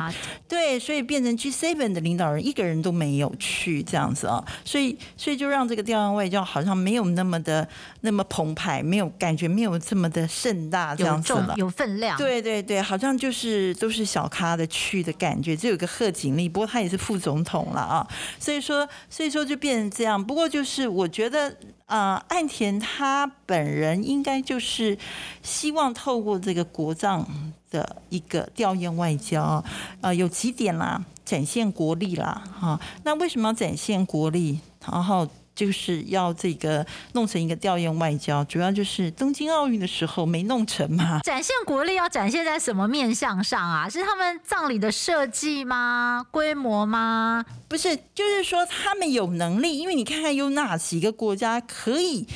[0.48, 7.17] 对，所以变成 G7 的领导人一个人都没有去这样子啊，所以所以就让这个调研外交好像没有。
[7.18, 7.68] 那么的
[8.00, 12.18] 那么澎湃，没有感觉没有这么的盛大这样子了，有分量。
[12.18, 18.08] 对对对，好像就是都是小咖的去的感觉，只有个贺锦丽，不过他也是副总统了啊，
[18.40, 20.24] 所以说所以说就变成这样。
[20.24, 21.50] 不过就是我觉得
[21.88, 24.98] 啊、呃，岸田他本人应该就是
[25.42, 27.28] 希望透过这个国葬
[27.70, 29.64] 的一个吊唁外交啊、
[30.02, 31.04] 呃，有几点啦。
[31.28, 34.62] 展现国力啦，哈，那为什么要展现国力？
[34.90, 35.28] 然后
[35.58, 41.20] 就是要这个弄成一个调唁外交，主要就是东京奥运的时候没弄成嘛。
[41.24, 43.90] 展现国力要展现在什么面向上啊？
[43.90, 46.24] 是他们葬礼的设计吗？
[46.30, 47.44] 规模吗？
[47.68, 52.28] 不是，就是说他们有能力，因为你看看有哪几个国家可以。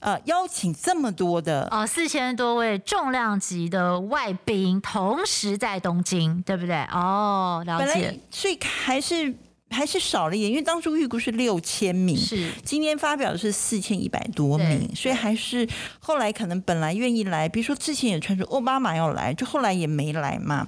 [0.00, 6.76] 呃，邀请这么多的哦，四千多位重量级的外宾同时在东京，对不对？
[6.84, 8.18] 哦，了解。
[8.30, 9.34] 所以还是。
[9.70, 15.66] 还是少了一点，因为当初预估是六千名，是今天发表的是四千一百多名，所以还是
[16.00, 20.66] 后来可能本来愿意来，比如说之前也传出奥巴马要来，就后来也没来嘛。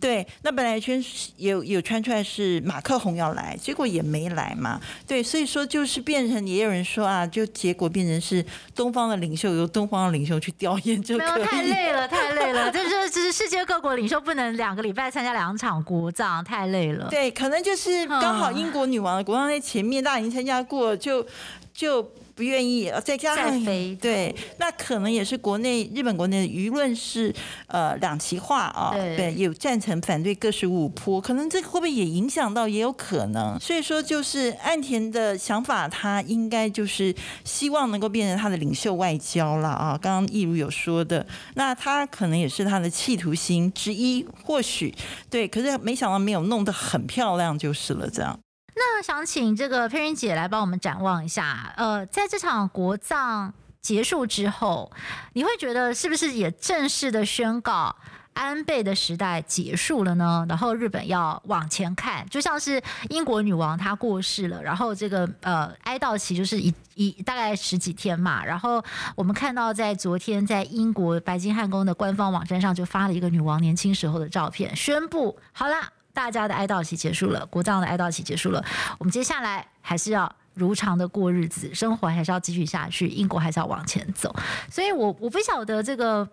[0.00, 1.02] 对，那本来圈
[1.36, 4.80] 有有传出来是马克宏要来，结果也没来嘛。
[5.06, 11.28] 对，所以说就是变成也有人说啊，就结果变成是东方的领袖由东方的领袖去吊唁就可以。
[11.28, 17.08] 没有，太累了，太累了， 就是就是世界各国领袖不能两个礼拜参加两场国葬，太累了。
[17.10, 18.43] 对，可能就是刚好。
[18.52, 21.24] 英国女王的国葬在前面，大家已经参加过，就
[21.72, 22.02] 就
[22.34, 22.92] 不愿意。
[23.04, 23.64] 再加上
[23.96, 27.34] 对，那可能也是国内日本国内的舆论是
[27.66, 33.58] 呃两极化啊，对，有赞成反对各十五坡，可能这个会不会也影响到，也有可能。
[33.60, 39.98] 所以说，就是岸田的想法，他应该就是希望能够变成他的领袖外交了啊。
[40.00, 44.94] 刚刚一如有说的，那他可能也是他的企图心之一，或许
[45.30, 48.38] 对，可是没想到没有弄得很漂亮，就是了这样。
[48.76, 54.90] 那想请这个佩云姐来帮我们展望一下，呃，在这场国葬结束之后，
[55.34, 57.94] 你会觉得是不是也正式的宣告
[58.32, 60.44] 安倍的时代结束了呢？
[60.48, 68.82] 然后日本要往前看，就像是英国女王她过世了，然后这个呃哀悼期就是一一大概十几天嘛，然后
[69.14, 75.90] 我们看到在昨天在英国白金汉宫的官方网站上就发了一个女王年轻时候的照片，宣布好啦。
[76.14, 78.64] 大家的哀悼期结束了，国葬的哀悼期结束了，
[78.98, 84.34] 我们接下来还是要如常的过日子，生活还是要继续下去，英国还是要往前走。
[84.70, 86.26] 所以我，我我不晓得这个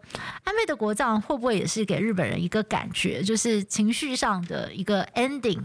[0.44, 5.60] 安倍的国葬会不会也是给日本人一个感觉，就是情绪上的一个 ending。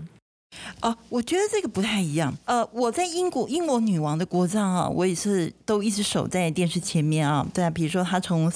[0.81, 2.35] 哦，我觉得这个不太一样。
[2.45, 7.47] 呃，我在英国英国女王的国葬啊，我也是都一直守在电视前面啊。
[7.53, 8.51] 对啊，比如说她从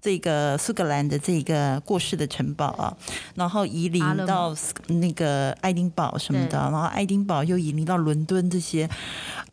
[0.00, 2.96] 这个苏格兰的这个过世的城堡啊，
[3.34, 4.54] 然后移灵到
[4.88, 8.88] 那个爱丁堡什么的，然后爱丁堡又移灵到伦敦这些。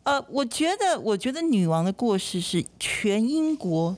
[0.04, 3.96] 呃，我觉得，我觉得女王的过世是全英国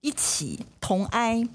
[0.00, 1.48] 一起同哀。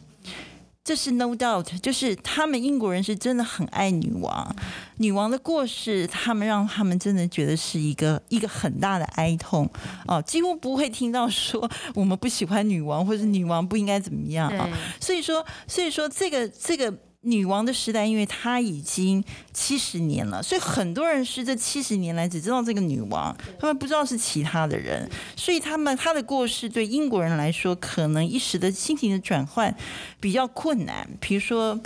[0.92, 4.54] 这是 no doubt，就是他们英国人是真的很爱女王，
[4.98, 9.70] 女王的过世，他们让他们真的觉得是一个一个很大的哀痛。
[10.06, 14.50] 哦，几乎不会听到说我们不喜欢女王，或者女王不应该怎么样。
[14.58, 14.68] 啊，
[15.00, 16.94] 所以说，所以说这个这个。
[17.24, 29.76] 女王的时代，因为她已经七十年了，所以很多人是这七十年来只知道这个女王，他们不知道是其他的人，所以他们她的过世对英国人来说，可能一时的心情的转换
[30.20, 31.08] 比较困难。
[31.20, 31.80] 比如说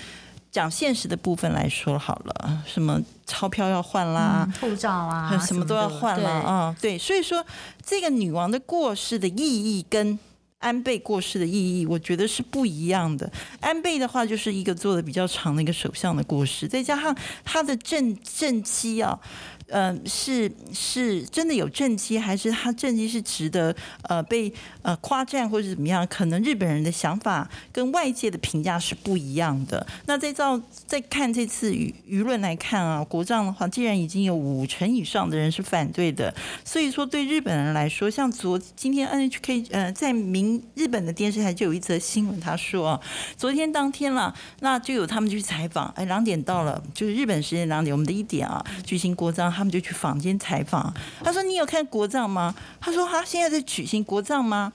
[0.52, 7.46] 讲现实的部分来说好了，什么钞票要换啦，护照啊， 什么都要换了啊，对，所以说
[7.86, 10.18] 这个女王的过世的意义跟。
[10.66, 13.32] 安倍过世的意义，我觉得是不一样的。
[13.60, 19.20] 安倍的话，就是一个做的比较长的一个首相的过世，再加上他的政政绩啊。
[19.68, 26.06] 呃，是是真的有政绩，还是他政绩是值得呃被呃夸赞或者怎么样？
[26.06, 29.86] 可能日本人的想法跟外界的评价是不一样的。
[30.06, 36.32] 那再照再看这次舆舆论来看啊，国葬的话，既然已经有五成以上的人是反对的，
[36.64, 43.02] 所以说对日本人来说，像昨今天 NHK 呃在明日本的电视台就有一则新闻，他说啊，
[43.36, 49.55] 昨天当天了，那就有他们去采访，哎，两点到了，就是日本时间两点，我们的一点啊，举行国葬。
[49.56, 54.74] 他们就去房间采访，他说：“你有看国葬吗？”他说：“他现在在举行国葬吗？”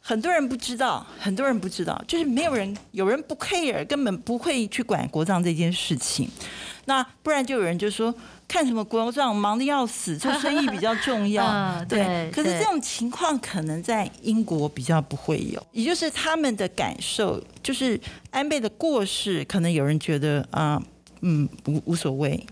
[0.00, 6.30] 很多人不知道，很多人不知道，就是没有人，有人不 care，根本不会去管国葬这件事情。
[6.86, 8.14] 那不然就有人就说
[8.48, 11.44] ：“看什么国葬，忙得要死，做生意比较重要。
[11.86, 20.82] ”对，可是这种情况可能在英国比较不会有，也就是他们的感受，就是安倍的过世，可能有人觉得啊。
[21.20, 22.46] 嗯无无所谓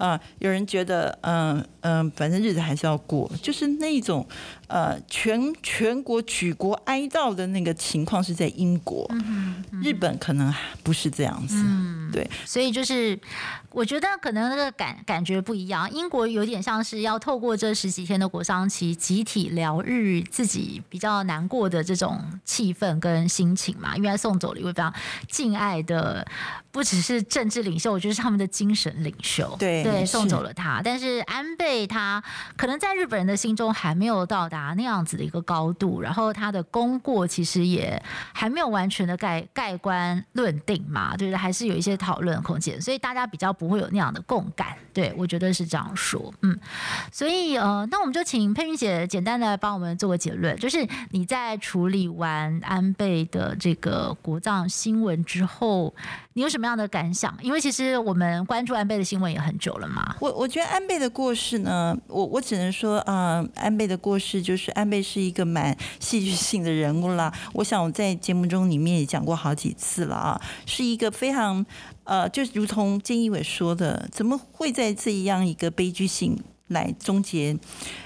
[0.00, 4.26] 啊、呃，有人觉得嗯嗯、反正日子还是要过，就是那一种
[4.66, 13.18] 呃全全国举国哀悼的那个情况是在英国，嗯嗯、日本可能不是这样子，嗯、对，所以就是
[13.70, 24.92] 我觉得可能那个感感觉不一样，英国有点像是要透过这十几天的国丧期，集体疗愈自己比较难过的这种气氛跟心情嘛，因为他送走了一位非常
[25.30, 26.26] 敬爱的。
[26.72, 29.56] 不只是政治领袖，我觉得是他们的精神领袖。
[29.58, 30.80] 对对，送走了他。
[30.82, 32.22] 但是安倍他
[32.56, 44.68] 可能在日本人的心中还没有到达那样子的一个高度，然后他的功过其实也还没有完全的盖盖棺论定嘛，就是还是有一些讨论空间，所以大家比较不会有那样的共感。
[44.92, 46.32] 对，我觉得是这样说。
[46.42, 46.58] 嗯，
[47.12, 55.94] 所以呃，那我们就请佩云姐简单的帮我们做个结论，就是你在处理完安倍的这个国葬新闻之后，
[56.32, 57.36] 你有什么样的感想？
[57.40, 59.79] 因为其实我们关注安倍的新闻也很久了
[60.20, 67.32] 我我觉得安倍的过世呢，我我只能说啊、安倍的过世就是安倍是一个蛮戏剧性的人物啦。
[67.52, 71.64] 我想我在节目中里面也讲过好几次了啊，是一个非常
[72.04, 76.36] 呃，就如同菅义伟说的，怎么会在这样一个悲剧性
[76.70, 77.56] 来终结？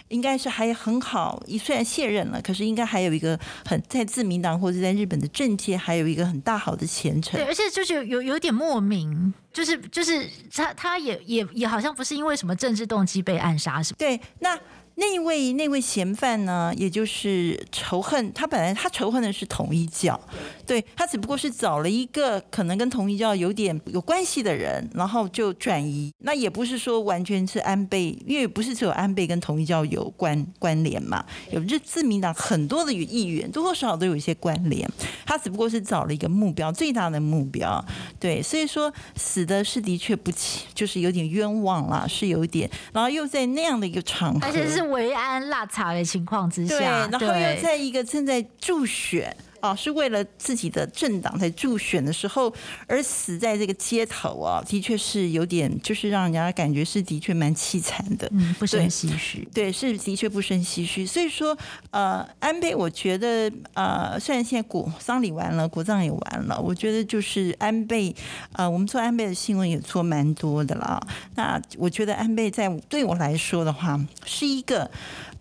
[0.08, 7.40] 应该是还很好，虽然卸任了，可是应该还有一个很在自民党或者在日本的政界还有一个很大好的前程。
[7.40, 13.96] 对，而且就是有有点莫名，就是就是他他也也也好像不是因为什么政治动机被暗杀，是吧？
[13.98, 14.58] 对，那。
[14.96, 20.18] 那位那位嫌犯呢，也就是仇恨他本来他仇恨的是统一教，
[20.66, 26.12] 对，他只不过是找了一个可能跟统一教有点有关系的人，然后就转移。
[26.18, 34.88] 那也不是说完全是安倍，因为不是只有安倍跟统一教有关关联嘛，有日自民党很多的议员多多少少都有一些关联。
[35.26, 37.84] 他只不过是找了一个目标最大的目标，
[38.20, 44.46] 对，所以说死的是的确不起，就是有点冤枉啦，是有点，然后又在那样的一个场合，
[44.90, 52.52] 维安辣茶的情况之下，对，然后又在一个正在助选啊，是为了自己的政党在助选的时候
[52.86, 61.06] 而死在这个街头啊，的确是有点，就是让人家感觉是的确蛮凄惨的，嗯，不胜唏嘘，对，是的确不胜唏嘘。
[61.06, 61.56] 所以说，
[61.92, 68.14] 呃，安倍，我觉得，呃，虽然现在国丧礼完了，国葬也完了，我觉得就是安倍，
[68.52, 71.00] 呃，我们做安倍的新闻也做蛮多的了。
[71.36, 74.90] 那我觉得安倍在对我来说的话，是一个，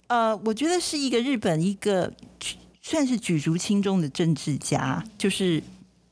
[0.07, 2.09] 呃，我觉得是一个日本一个。
[2.83, 5.63] 算是举足轻重的政治家，就是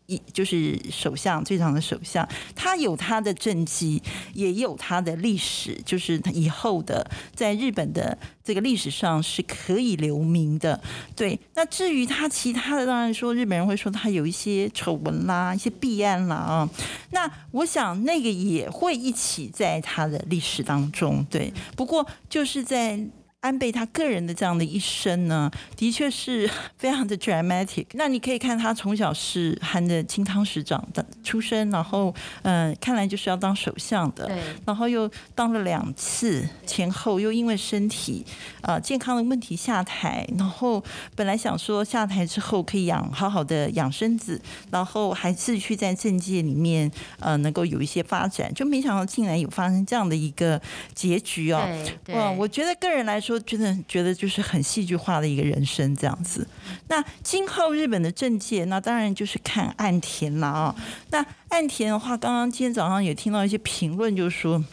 [0.05, 4.01] 一就是首相最长的首相，他有他的政绩，
[4.33, 7.05] 也有他的历史，就是他以后的
[7.35, 10.81] 在日本的这个历史上是可以留名的。
[11.13, 16.69] 对，那至于他其他的，当然说日本人会说他有一些丑闻啦，一些弊案啦啊。
[17.11, 21.25] 那我想那个也会一起在他的历史当中。
[21.29, 23.05] 对，不过就是在。
[23.41, 27.87] 安倍他个人的这样的一生呢，的确是 非常的 dramatic。
[27.93, 32.13] 那你可以看他从小是含着金汤匙长的出生，然后
[32.43, 34.29] 嗯、呃，看来就是要当首相的，
[34.63, 38.23] 然后又当了两次，前后又因为身体
[38.61, 40.83] 啊、呃、健康的问题下台，然后
[41.15, 44.39] 本来想说下台之后可以养好好的养身子，
[44.69, 46.89] 然后还是去在政界里面
[47.19, 50.61] 呃能够有一些发展，就没想到竟然有发生这样的一个
[50.93, 51.67] 结局哦。
[52.09, 53.30] 哇，我觉得个人来说。
[53.31, 56.45] 说真的觉得就是很戏剧化的一个人生这样子。
[56.89, 60.75] 那今后日本的政界，那当然就是看岸田了啊。
[61.11, 64.63] 那岸田的话，刚刚今天早上也听到一些评论，就是说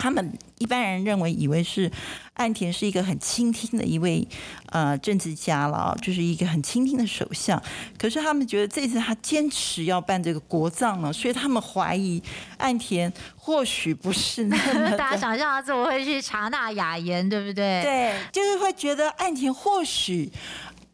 [0.00, 1.88] 他们一般人认为以为是。
[2.34, 4.26] 岸田是一个很倾听的一位
[4.70, 7.62] 呃政治家了，就是一个很倾听的首相。
[7.98, 12.22] 可是他们觉得这次他坚持要办这个国葬了，所以他们怀疑
[12.56, 14.96] 岸田或许不是那么。
[14.96, 17.82] 大家想象他怎么会去查纳雅言，对不对？
[17.82, 20.32] 对，就是会觉得岸田或许。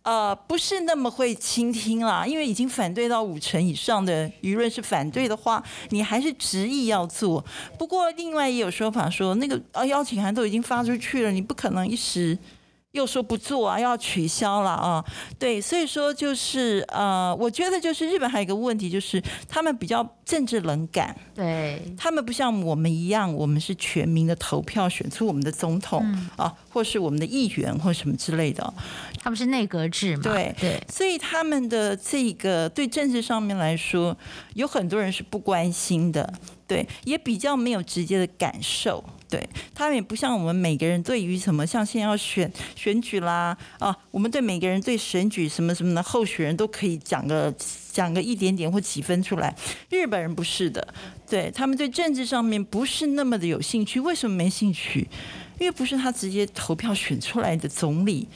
[0.06, 7.44] 呃，不是那么会倾听啦，因为已经反对到五成以上的舆论是反对的话，你还是执意要做。
[7.76, 12.38] 不过另外也有说法说，那个呃邀请函都已经发出去了，你不可能一时。
[12.96, 15.04] 又说不做啊，要取消了啊，
[15.38, 28.74] 对，所以说就是呃，我觉得就是日本还有一个问题，就是他们比较政治冷感，对，他们不像我们一样，我们是全民的投票选出我们的总统、嗯、啊，或是我们的议员或什么之类的，
[29.20, 34.16] 他们是内阁制嘛，对对，所以他们的这个对政治上面来说，
[34.54, 36.32] 有很多人是不关心的。
[36.68, 47.52] 对，也比较没有直接的感受，对，他们也不像我们每个人对于什么，像现在要选选举啦啊，我们对每个人对选举什么什么的候选人都可以讲个
[47.90, 49.54] 讲个一点点或几分出来。
[49.90, 50.94] 日本人不是的，
[51.28, 53.98] 对他们对政治上面不是那么的有兴趣。
[53.98, 55.08] 为什么没兴趣？
[55.58, 58.28] 因为不是他直接投票选出来的总理、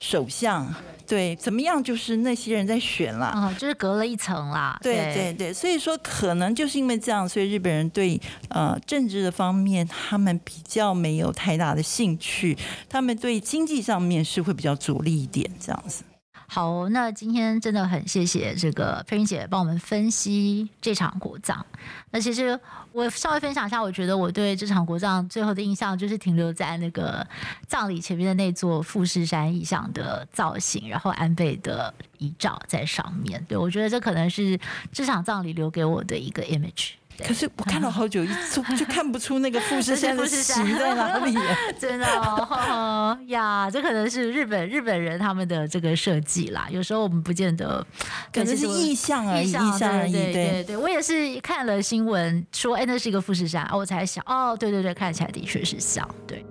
[0.00, 0.74] 首相。
[1.06, 1.80] 对，怎么样？
[1.80, 4.76] 就是那些人在选啦，啊，就是隔了一层啦。
[4.82, 16.02] 对对对，对，所以说可能就是因为这样，所以日本人对呃政治的方面，他们比较没有太大的兴趣，他们对经济上面是会比较着力一点这样子。
[16.48, 21.64] 好，那今天真的很谢谢这个佩云姐帮我们分析这场国葬。
[22.10, 22.58] 那其实
[22.92, 27.26] 我稍微分享一下，我觉得我对这场国葬最后的印象就是停留在那个
[27.66, 33.44] 葬礼前面的那座富士山意象的造型，然后安倍的遗照在上面。
[33.48, 34.58] 对，我觉得这可能是
[34.92, 36.92] 这场葬礼留给我的一个 image。
[37.24, 41.36] 可是我看了好久，一就 就看不出那个富士山的 形在哪里。
[41.78, 46.66] 真的哦呀，这可能是日本日本人他们的这个设计啦。
[46.70, 47.84] 有时候我们不见得，
[48.32, 50.12] 可能是意象而已，意象而已。
[50.12, 56.44] 对对对，我也是看了新闻说，哎，那是一个富士山，我才想，哦，对对对，看起来的确是像，对。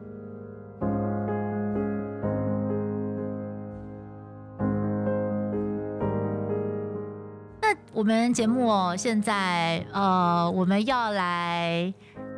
[7.96, 11.94] 我们节目哦，现在呃，我们要来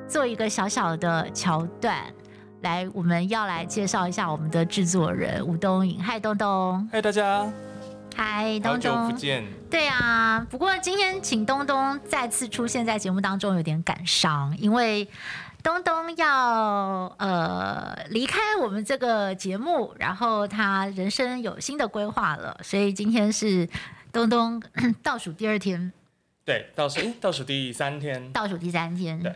[0.08, 2.03] 做一个小小的桥段，
[2.62, 5.99] 来，我们要来介绍一下我们的制作人吴东颖。
[5.99, 6.88] 嗨，东东。
[6.91, 7.51] 嗨，大家。
[8.16, 8.95] 嗨，东东。
[8.95, 9.43] 好久不见。
[9.68, 15.10] 对啊，不过今天请东东再次出现在节目当中有点感伤，因为
[15.64, 23.68] 东东要呃离开我们这个节目，然后他人生有新的规划了，所以今天是。
[24.12, 24.62] 东东
[25.03, 25.91] 倒数第二天，
[26.45, 29.34] 对，倒数倒数第三天，倒数第三天，对，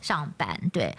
[0.00, 0.94] 上班，对，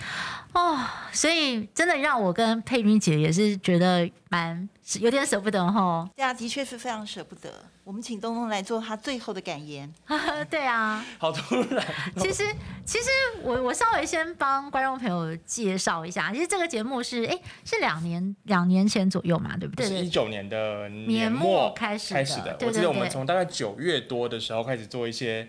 [0.54, 0.80] 哦，
[1.12, 4.68] 所以真的让我跟佩君姐也是觉得蛮
[5.00, 6.10] 有点舍不得哈。
[6.16, 7.52] 对啊，的确是非常舍不得。
[7.84, 9.94] 我们请东东来做他最后的感言。
[10.50, 11.86] 对啊，好突然。
[12.18, 12.44] 其实，
[12.84, 13.10] 其实
[13.44, 19.86] 我我稍微先帮观众朋友介绍一下，其实这个节目是哎是两年两年前左右嘛，对不对？
[19.86, 22.58] 是一九年的年末开始开始的。
[22.62, 25.48] 我记得我们从大概九月多的时候开始做一些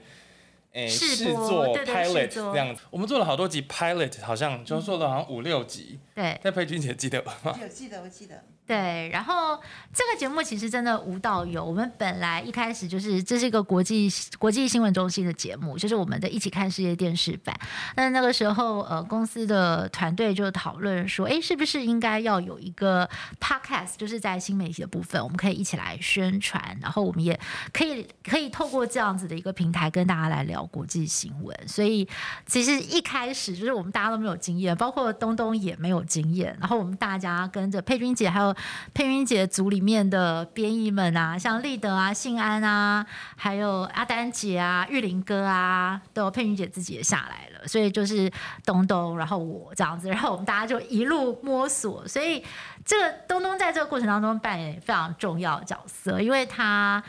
[0.77, 5.99] 哎试做 pilot 这样子，我们做了好多集 pilot，好像就做了好像五六集。
[6.15, 7.59] 对，在佩君姐记得吗？
[7.61, 8.45] 有记得，我记得。
[8.67, 9.57] 对，然后
[9.95, 11.65] 这个节目其实真的无到有。
[11.65, 14.11] 我们本来一开始就是这是一个国际
[14.41, 17.57] 国际新闻中心的节目，就是我们的一起看世界电视版。
[17.95, 23.09] 那那个时候，呃，公司的团队就讨论说，哎，是不是应该要有一个
[23.41, 27.39] podcast，就是在新媒体的部分，我们可以一起来宣传，然后我们也
[27.73, 31.57] 可以可以透过这样子的一个平台跟大家来聊国际新闻。
[31.69, 32.09] 所以
[32.47, 38.56] 其实一开始就是我们大家都没有经验，包括东东也没有经验，然后我们大家跟着佩君姐还有。
[38.95, 43.05] 佩云姐组里面的编译们啊，像立德啊、信安啊，
[43.37, 48.31] 还有阿丹姐啊、玉林哥啊，都佩云姐自己也下来了，所以就是
[48.65, 52.07] 东东，然后我这样子，然后我们大家就一路摸索。
[52.09, 52.45] 所以
[52.85, 57.03] 这个东东在这个过程当中扮演非常重要的角色，因为他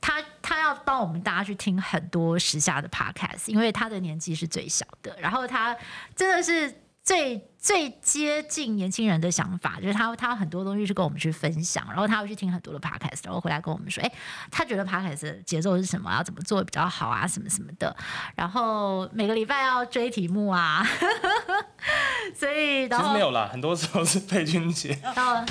[0.00, 5.76] 他他要帮我们大家去听很多时下的 podcast，因为他的年纪是最小的，然后他
[6.14, 6.80] 真的是。
[7.04, 14.12] 最最接近年轻人的想法，就是他他很多东西是跟我们去分享，然后他会去听很多的 podcast，然后回来跟我们说，哎，
[14.50, 17.96] 他觉得 podcast 的节奏是什么，要怎么做比较好啊，什么什么的。
[18.34, 20.86] 然后每个礼拜要追题目啊，
[22.36, 24.98] 所以然后其实没有啦，很多时候是佩君姐。
[25.16, 25.42] 哦，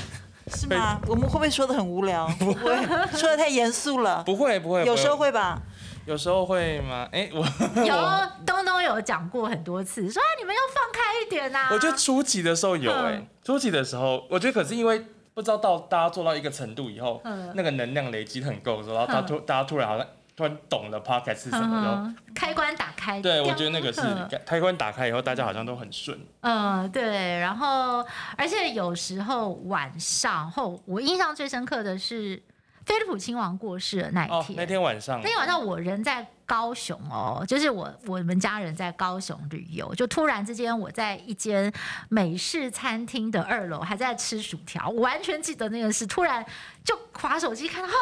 [0.53, 0.99] 是吗？
[1.09, 2.27] 我们会不会说的很无聊？
[2.37, 2.75] 不会，
[3.17, 4.21] 说的太严肃了。
[4.23, 5.59] 不会不会，有时候会吧。
[6.05, 7.07] 有时候会吗？
[7.11, 7.39] 哎，我
[7.83, 7.95] 有
[8.45, 11.69] 东东有讲过很多次，说你们要放开一点呐、啊。
[11.71, 17.21] 我觉得初期的时候有哎、欸，初期的时候，我觉得可是因为不知道到大家做到一个程度以后，
[17.55, 23.21] 那个能量累积很够的时候，然后他突大家突然好像突然懂了 podcast 是什么，开关打开。
[23.21, 24.01] 对，我觉得那个是
[24.45, 26.19] 开关打开以后，大家好像都很顺。
[26.41, 27.39] 嗯，对。
[27.39, 32.43] 然后，而且有时候晚上后，我印象最深刻的是。
[32.85, 41.71] 菲利普亲王过世的那一天，哦，那天晚上，那天晚上我人在高雄哦，就是我我们家人在高雄旅游，就突然之间我在一间
[42.09, 46.45] 美式餐厅的二楼还在吃薯条，我完全记得那个事，突然
[46.83, 47.95] 就滑手机看到哈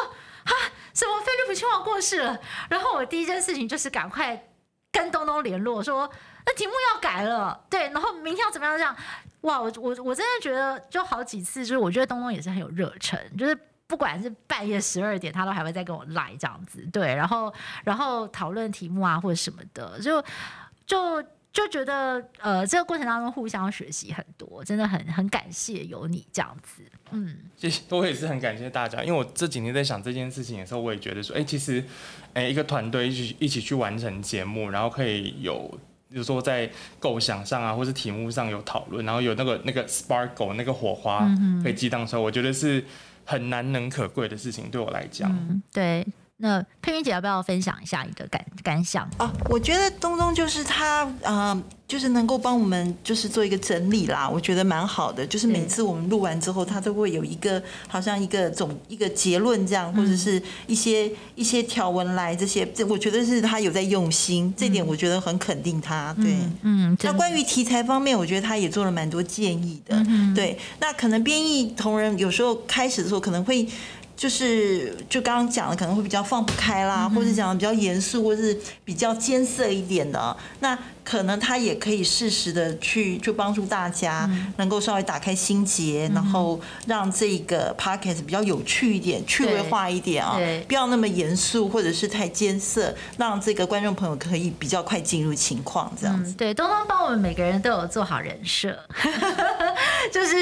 [0.44, 0.54] 哈
[0.92, 2.36] 什么菲利普亲王过世了，
[2.68, 4.48] 然后我第一件事情就是赶快
[4.90, 6.10] 跟东东联络说
[6.44, 8.96] 那题目要改了，对，然后明天要怎么样这样，
[9.42, 13.56] 哇，我我我真的觉得就好几次，就是我觉得东东也是很有热忱，就是。
[13.92, 17.52] 不管是半夜十二点，他都还会再跟我来这样子，对，然后
[17.84, 20.24] 然后讨论题目啊或者什么的，就
[20.86, 21.22] 就
[21.52, 26.82] 就觉得呃，这个过程当中互相学习很多，真的很很感谢有你这样子。
[27.10, 31.84] 嗯，谢谢，我也是很感谢大家，因为我这几年在想这件事情的时候，我也觉得说，哎、欸，其实，
[32.32, 35.68] 哎、欸，一个团队一起一起去完成节目，然后可以有，
[36.08, 41.28] 比如说在构想上啊，或是题目上有讨论，然后有那个那个 sparkle 那个火花
[41.62, 42.82] 可以激荡出来，我觉得是
[43.24, 46.06] 很难能可贵的事情，对我来讲、对。
[46.38, 49.32] 那佩云姐要不要分享一下你的感感想啊？
[49.48, 55.24] 我觉得东东就是他，呃，就是能够帮我们就是做一个整理啦，我觉得蛮好的。
[55.24, 66.12] 就是每次我们录完之后，他都会有一个好像一个总一个结论这样，或者是一些一些条文来这些，这我觉得是他有在用心，这点我觉得很肯定他。
[66.14, 66.96] 对，嗯。
[67.02, 70.04] 那关于题材方面，我觉得他也做了蛮多建议的。
[70.34, 73.68] 对，那可能编译同仁有时候开始的时候可能会。
[74.22, 80.78] 就是就刚刚讲的可能会比较放不开啦，或者讲的比较严肃，或者是比较艰涩一点的那。
[81.04, 90.38] 可能他也可以适时的去就帮助大家，能够稍微打开心结，嗯、然后让这个 p o c k e t 比较有趣一点、趣味化一点啊，
[90.68, 96.30] 不要那么严肃或者是太艰涩，让这个观众朋友可以比较快进入情况这样子。
[96.30, 98.78] 嗯、对，东东帮我们每个人都有做好人设，
[100.12, 100.36] 就是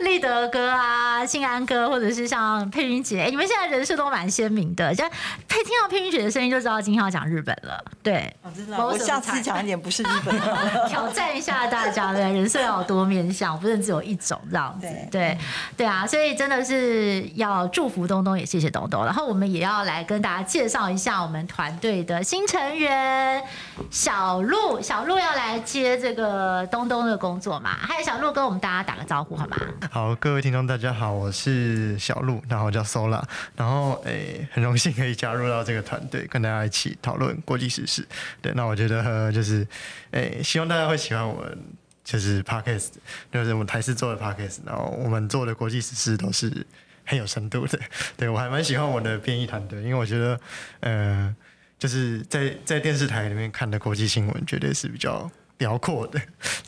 [0.00, 5.02] 立德哥啊、信安哥，或者是像佩君姐，你们现在人设都蛮鲜明的，就
[5.48, 7.82] 佩听到佩君姐的声音就知道今天要讲日本了。
[8.02, 8.30] 对，
[8.76, 10.01] 我下次讲一点不是。
[10.88, 14.86] 挑战一下大家的人设要有多面向，不是只有一种这样子。
[14.86, 15.38] 对对，
[15.78, 19.04] 对啊，所以真的是要祝福东东，也谢谢东东。
[19.04, 23.42] 然后我们也要来跟大家介绍一下我们团队的新成员
[23.90, 24.80] 小鹿。
[24.80, 27.70] 小鹿要来接这个东东的工作嘛？
[27.80, 29.56] 还有小鹿跟我们大家打个招呼好吗？
[29.90, 33.22] 好，各位听众大家好，我是小鹿，然后我叫 Sola，
[33.56, 38.06] 然后诶、欸、很荣幸可以加入到这个团队，跟大家一起讨论国际时事。
[38.40, 39.66] 对，那我觉得就是。
[40.12, 41.58] 诶，希望大家会喜欢我们，
[42.04, 42.88] 就是 podcast，
[43.32, 46.66] 就是我们台视做的 podcast，然后我们做的国际时事都是
[47.04, 47.78] 很有深度的。
[48.16, 50.40] 对，我还蛮喜欢我的编译团队，因为我觉得，
[50.80, 51.34] 呃，
[51.78, 56.20] 就是在在电视台里面看的国际新闻，绝对是比较辽阔的，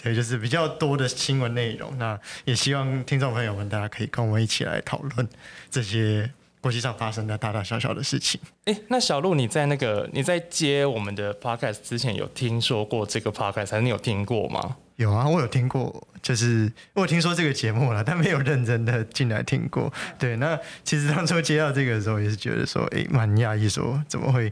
[0.03, 1.99] 对，就是比较多的新闻内容。
[1.99, 5.29] 那也希望听众朋友们，大家可以跟我们一起来讨论
[5.70, 6.31] 这些。
[6.65, 8.41] 国际上发生的大大小小的事情。
[8.65, 14.79] 哎、欸，那小鹿，你在那个你在接我们的 podcast 之前，有听说过这个 podcast，还是你有听过吗？
[14.97, 19.93] 有啊，我有听过，就是我有听说这个节目了，但没有认真的进来听过。
[20.19, 24.51] 对，那其实当初接到这个的时候，也是觉得说，哎、欸，蛮讶异，说怎么会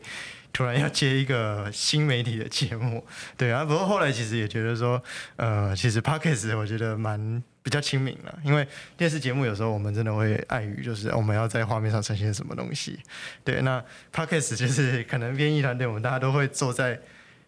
[0.53, 3.05] 突然要接一个新媒体的节目？
[3.37, 5.03] 对啊，不过后来其实也觉得说，
[5.37, 7.43] 呃，其实 podcast 我觉得蛮。
[7.65, 12.99] 比较亲民了，因为电视节目有时候我们真的会碍于，就是我们要在画面上呈现什么东西。
[13.45, 13.81] 对，那
[14.13, 16.99] Podcast 就是可能编译团队，我们大家都会坐在，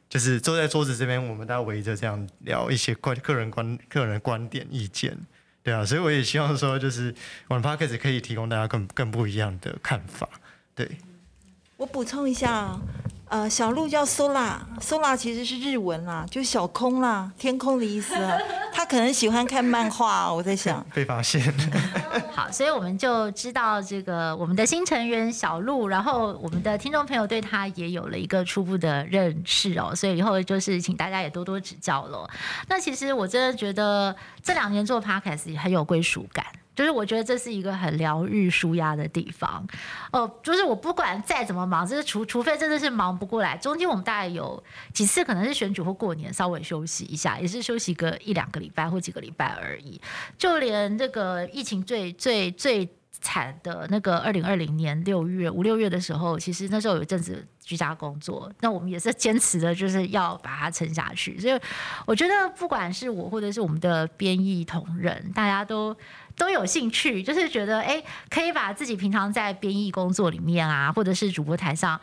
[0.09, 5.19] 就是坐在桌子这边，我们大家围着这样聊一些观个人观个人观点意见。
[5.65, 7.13] 对啊，所以我也希望说，就是
[7.49, 10.29] 我们 p o c a s t 可以提供大家更更不一样的看法。
[10.77, 10.89] 对，
[11.77, 12.79] 我补充一下。
[13.27, 18.15] 呃，小鹿叫 Sola，Sola 其实是日文啦，就小空啦，天空的意思。
[18.73, 21.43] 他可能喜欢看漫画，我在想被发现。
[22.33, 32.29] 好，所以我们就知道这个我们的新成员小鹿，然后我们的听众朋友对他也有了一个初步的认识哦，所以以后就是请大家也多多指教喽。
[32.69, 36.45] 那其实我真的觉得这两年做 Podcast 也很有归属感。
[36.75, 39.65] 就是我觉得这是一个很疗愈、舒压的地方，
[40.13, 44.63] 哦，就是我不管再怎么忙，就是除除非真的是忙不过来，中间我们大概有
[44.93, 50.01] 几次可能是选举或过年稍微休息一下，也是休息个一两个礼拜或几个礼拜而已。
[50.37, 52.89] 就连这个疫情最最最
[53.21, 61.39] 惨的那个二零二零年六月五六月的时候，其实那时候有一阵子居家工作，那我们也是坚持的就是要把它撑下去。
[61.39, 61.59] 所以
[62.05, 65.97] 我觉得不管是我或者是我们的编译同仁，大家都。
[66.37, 72.01] 都有兴趣，就是觉得哎，可以把自己平常在编译工作里面啊，或者是主播台上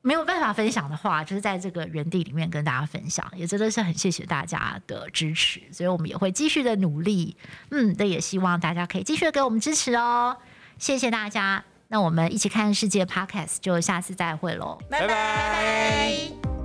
[0.00, 7.36] 没有办法分享的话，就是在这个园地里面跟大家分享，也真的是很谢谢大家的支持，所以我们也会继续的努力，
[7.70, 10.36] 嗯，那也希望大家可以继续给我们支持哦，
[10.78, 15.06] 谢谢大家，那我们一起看世界 Podcast 就下次再会喽，拜拜。
[15.06, 16.63] 拜拜。